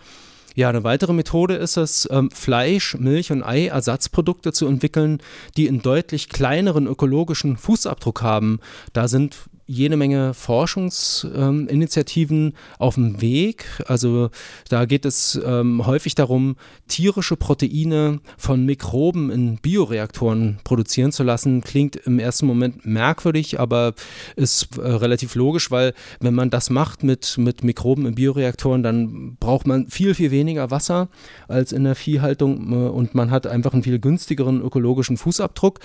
Ja, 0.54 0.68
eine 0.68 0.84
weitere 0.84 1.12
Methode 1.12 1.54
ist 1.54 1.76
es, 1.76 2.08
ähm, 2.10 2.30
Fleisch, 2.30 2.96
Milch 2.96 3.32
und 3.32 3.42
Ei 3.42 3.66
Ersatzprodukte 3.66 4.52
zu 4.52 4.66
entwickeln, 4.66 5.20
die 5.56 5.68
einen 5.68 5.82
deutlich 5.82 6.28
kleineren 6.28 6.86
ökologischen 6.86 7.56
Fußabdruck 7.56 8.22
haben. 8.22 8.60
Da 8.92 9.08
sind 9.08 9.36
jede 9.66 9.96
Menge 9.96 10.34
Forschungsinitiativen 10.34 12.48
ähm, 12.48 12.52
auf 12.78 12.96
dem 12.96 13.20
Weg. 13.20 13.66
Also 13.86 14.30
da 14.68 14.84
geht 14.84 15.04
es 15.04 15.40
ähm, 15.44 15.86
häufig 15.86 16.14
darum, 16.14 16.56
tierische 16.88 17.36
Proteine 17.36 18.20
von 18.36 18.66
Mikroben 18.66 19.30
in 19.30 19.56
Bioreaktoren 19.56 20.58
produzieren 20.64 21.12
zu 21.12 21.22
lassen. 21.22 21.62
Klingt 21.62 21.96
im 21.96 22.18
ersten 22.18 22.46
Moment 22.46 22.84
merkwürdig, 22.84 23.58
aber 23.58 23.94
ist 24.36 24.78
äh, 24.78 24.82
relativ 24.82 25.34
logisch, 25.34 25.70
weil 25.70 25.94
wenn 26.20 26.34
man 26.34 26.50
das 26.50 26.70
macht 26.70 27.02
mit, 27.02 27.38
mit 27.38 27.64
Mikroben 27.64 28.06
in 28.06 28.14
Bioreaktoren, 28.14 28.82
dann 28.82 29.36
braucht 29.40 29.66
man 29.66 29.88
viel, 29.88 30.14
viel 30.14 30.30
weniger 30.30 30.70
Wasser 30.70 31.08
als 31.48 31.72
in 31.72 31.84
der 31.84 31.94
Viehhaltung 31.94 32.72
äh, 32.72 32.88
und 32.88 33.14
man 33.14 33.30
hat 33.30 33.46
einfach 33.46 33.72
einen 33.72 33.82
viel 33.82 33.98
günstigeren 33.98 34.60
ökologischen 34.60 35.16
Fußabdruck. 35.16 35.80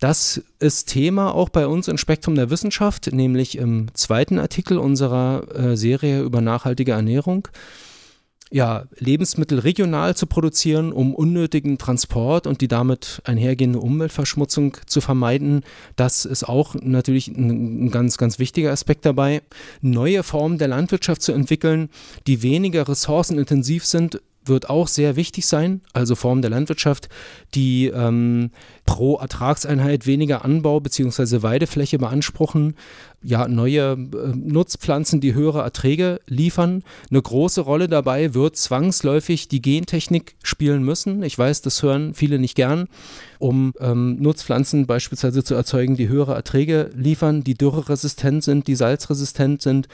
Das 0.00 0.42
ist 0.58 0.86
Thema 0.86 1.34
auch 1.34 1.48
bei 1.48 1.66
uns 1.66 1.88
im 1.88 1.96
Spektrum 1.96 2.34
der 2.34 2.50
Wissenschaft 2.50 3.06
nämlich 3.20 3.58
im 3.58 3.88
zweiten 3.94 4.38
Artikel 4.38 4.78
unserer 4.78 5.46
äh, 5.54 5.76
Serie 5.76 6.22
über 6.22 6.40
nachhaltige 6.40 6.92
Ernährung. 6.92 7.48
Ja, 8.52 8.86
Lebensmittel 8.98 9.60
regional 9.60 10.16
zu 10.16 10.26
produzieren, 10.26 10.92
um 10.92 11.14
unnötigen 11.14 11.78
Transport 11.78 12.48
und 12.48 12.60
die 12.60 12.66
damit 12.66 13.22
einhergehende 13.24 13.78
Umweltverschmutzung 13.78 14.76
zu 14.86 15.00
vermeiden, 15.00 15.62
das 15.94 16.24
ist 16.24 16.42
auch 16.42 16.74
natürlich 16.74 17.28
ein, 17.28 17.84
ein 17.84 17.90
ganz, 17.92 18.18
ganz 18.18 18.40
wichtiger 18.40 18.72
Aspekt 18.72 19.06
dabei. 19.06 19.42
Neue 19.82 20.24
Formen 20.24 20.58
der 20.58 20.66
Landwirtschaft 20.66 21.22
zu 21.22 21.30
entwickeln, 21.30 21.90
die 22.26 22.42
weniger 22.42 22.88
ressourcenintensiv 22.88 23.86
sind, 23.86 24.20
wird 24.44 24.70
auch 24.70 24.88
sehr 24.88 25.16
wichtig 25.16 25.46
sein, 25.46 25.82
also 25.92 26.14
Formen 26.14 26.42
der 26.42 26.50
Landwirtschaft, 26.50 27.08
die 27.54 27.86
ähm, 27.86 28.50
pro 28.86 29.16
Ertragseinheit 29.16 30.06
weniger 30.06 30.44
Anbau 30.44 30.80
bzw. 30.80 31.42
Weidefläche 31.42 31.98
beanspruchen, 31.98 32.74
ja, 33.22 33.48
neue 33.48 33.92
äh, 33.92 33.96
Nutzpflanzen, 34.34 35.20
die 35.20 35.34
höhere 35.34 35.60
Erträge 35.60 36.20
liefern. 36.26 36.82
Eine 37.10 37.20
große 37.20 37.60
Rolle 37.60 37.88
dabei 37.88 38.32
wird 38.32 38.56
zwangsläufig 38.56 39.48
die 39.48 39.60
Gentechnik 39.60 40.36
spielen 40.42 40.82
müssen. 40.82 41.22
Ich 41.22 41.38
weiß, 41.38 41.60
das 41.60 41.82
hören 41.82 42.14
viele 42.14 42.38
nicht 42.38 42.54
gern, 42.54 42.88
um 43.38 43.74
ähm, 43.78 44.16
Nutzpflanzen 44.20 44.86
beispielsweise 44.86 45.44
zu 45.44 45.54
erzeugen, 45.54 45.96
die 45.96 46.08
höhere 46.08 46.34
Erträge 46.34 46.90
liefern, 46.94 47.44
die 47.44 47.54
dürreresistent 47.54 48.42
sind, 48.42 48.66
die 48.66 48.74
salzresistent 48.74 49.60
sind 49.60 49.88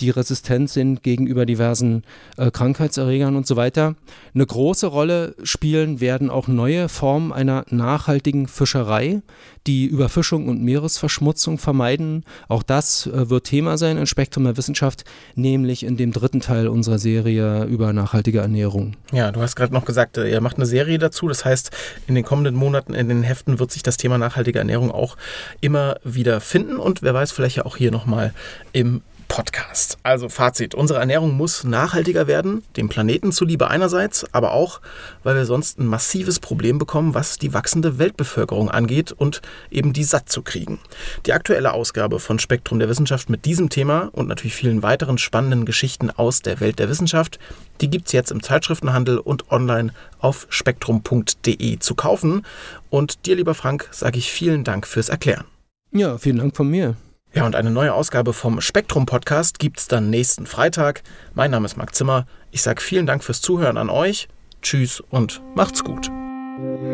die 0.00 0.10
resistent 0.10 0.70
sind 0.70 1.02
gegenüber 1.02 1.46
diversen 1.46 2.02
äh, 2.36 2.50
Krankheitserregern 2.50 3.36
und 3.36 3.46
so 3.46 3.56
weiter. 3.56 3.94
Eine 4.34 4.46
große 4.46 4.86
Rolle 4.86 5.34
spielen 5.42 6.00
werden 6.00 6.30
auch 6.30 6.48
neue 6.48 6.88
Formen 6.88 7.32
einer 7.32 7.64
nachhaltigen 7.70 8.46
Fischerei, 8.46 9.22
die 9.66 9.86
Überfischung 9.86 10.48
und 10.48 10.62
Meeresverschmutzung 10.62 11.58
vermeiden. 11.58 12.24
Auch 12.48 12.62
das 12.62 13.06
äh, 13.06 13.30
wird 13.30 13.44
Thema 13.44 13.78
sein 13.78 13.96
in 13.96 14.06
Spektrum 14.06 14.44
der 14.44 14.56
Wissenschaft, 14.56 15.04
nämlich 15.34 15.82
in 15.82 15.96
dem 15.96 16.12
dritten 16.12 16.40
Teil 16.40 16.68
unserer 16.68 16.98
Serie 16.98 17.64
über 17.64 17.92
nachhaltige 17.92 18.40
Ernährung. 18.40 18.94
Ja, 19.12 19.32
du 19.32 19.40
hast 19.40 19.56
gerade 19.56 19.72
noch 19.72 19.84
gesagt, 19.84 20.18
äh, 20.18 20.30
ihr 20.30 20.40
macht 20.40 20.56
eine 20.56 20.66
Serie 20.66 20.98
dazu. 20.98 21.28
Das 21.28 21.44
heißt, 21.44 21.70
in 22.06 22.14
den 22.14 22.24
kommenden 22.24 22.54
Monaten 22.54 22.94
in 22.94 23.08
den 23.08 23.22
Heften 23.22 23.58
wird 23.58 23.72
sich 23.72 23.82
das 23.82 23.96
Thema 23.96 24.18
nachhaltige 24.18 24.58
Ernährung 24.58 24.90
auch 24.90 25.16
immer 25.60 25.96
wieder 26.04 26.40
finden 26.40 26.76
und 26.76 27.02
wer 27.02 27.14
weiß, 27.14 27.32
vielleicht 27.32 27.56
ja 27.56 27.64
auch 27.64 27.76
hier 27.76 27.90
nochmal 27.90 28.34
im 28.72 29.02
Podcast. 29.28 29.98
Also 30.02 30.28
Fazit, 30.28 30.74
unsere 30.74 31.00
Ernährung 31.00 31.36
muss 31.36 31.64
nachhaltiger 31.64 32.26
werden, 32.26 32.62
dem 32.76 32.88
Planeten 32.88 33.32
zuliebe 33.32 33.68
einerseits, 33.68 34.26
aber 34.32 34.52
auch, 34.52 34.80
weil 35.22 35.36
wir 35.36 35.44
sonst 35.44 35.78
ein 35.78 35.86
massives 35.86 36.40
Problem 36.40 36.78
bekommen, 36.78 37.14
was 37.14 37.38
die 37.38 37.52
wachsende 37.52 37.98
Weltbevölkerung 37.98 38.70
angeht 38.70 39.12
und 39.12 39.42
eben 39.70 39.92
die 39.92 40.04
satt 40.04 40.28
zu 40.28 40.42
kriegen. 40.42 40.78
Die 41.26 41.32
aktuelle 41.32 41.72
Ausgabe 41.72 42.20
von 42.20 42.38
Spektrum 42.38 42.78
der 42.78 42.88
Wissenschaft 42.88 43.30
mit 43.30 43.44
diesem 43.44 43.68
Thema 43.68 44.10
und 44.12 44.28
natürlich 44.28 44.54
vielen 44.54 44.82
weiteren 44.82 45.18
spannenden 45.18 45.64
Geschichten 45.64 46.10
aus 46.10 46.42
der 46.42 46.60
Welt 46.60 46.78
der 46.78 46.88
Wissenschaft, 46.88 47.38
die 47.80 47.90
gibt 47.90 48.06
es 48.06 48.12
jetzt 48.12 48.30
im 48.30 48.42
Zeitschriftenhandel 48.42 49.18
und 49.18 49.50
online 49.50 49.92
auf 50.18 50.46
spektrum.de 50.50 51.78
zu 51.78 51.94
kaufen. 51.94 52.42
Und 52.90 53.26
dir, 53.26 53.36
lieber 53.36 53.54
Frank, 53.54 53.88
sage 53.90 54.18
ich 54.18 54.30
vielen 54.30 54.64
Dank 54.64 54.86
fürs 54.86 55.08
Erklären. 55.08 55.44
Ja, 55.92 56.18
vielen 56.18 56.38
Dank 56.38 56.56
von 56.56 56.68
mir. 56.68 56.96
Ja, 57.36 57.44
und 57.44 57.54
eine 57.54 57.70
neue 57.70 57.92
Ausgabe 57.92 58.32
vom 58.32 58.62
Spektrum 58.62 59.04
Podcast 59.04 59.58
gibt 59.58 59.78
es 59.78 59.88
dann 59.88 60.08
nächsten 60.08 60.46
Freitag. 60.46 61.02
Mein 61.34 61.50
Name 61.50 61.66
ist 61.66 61.76
Marc 61.76 61.94
Zimmer. 61.94 62.24
Ich 62.50 62.62
sage 62.62 62.80
vielen 62.80 63.04
Dank 63.04 63.22
fürs 63.22 63.42
Zuhören 63.42 63.76
an 63.76 63.90
euch. 63.90 64.28
Tschüss 64.62 65.00
und 65.10 65.42
macht's 65.54 65.84
gut. 65.84 66.10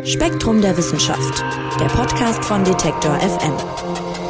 Spektrum 0.03 0.61
der 0.61 0.77
Wissenschaft, 0.77 1.45
der 1.79 1.87
Podcast 1.87 2.45
von 2.45 2.65
Detektor 2.65 3.15
FM. 3.21 4.22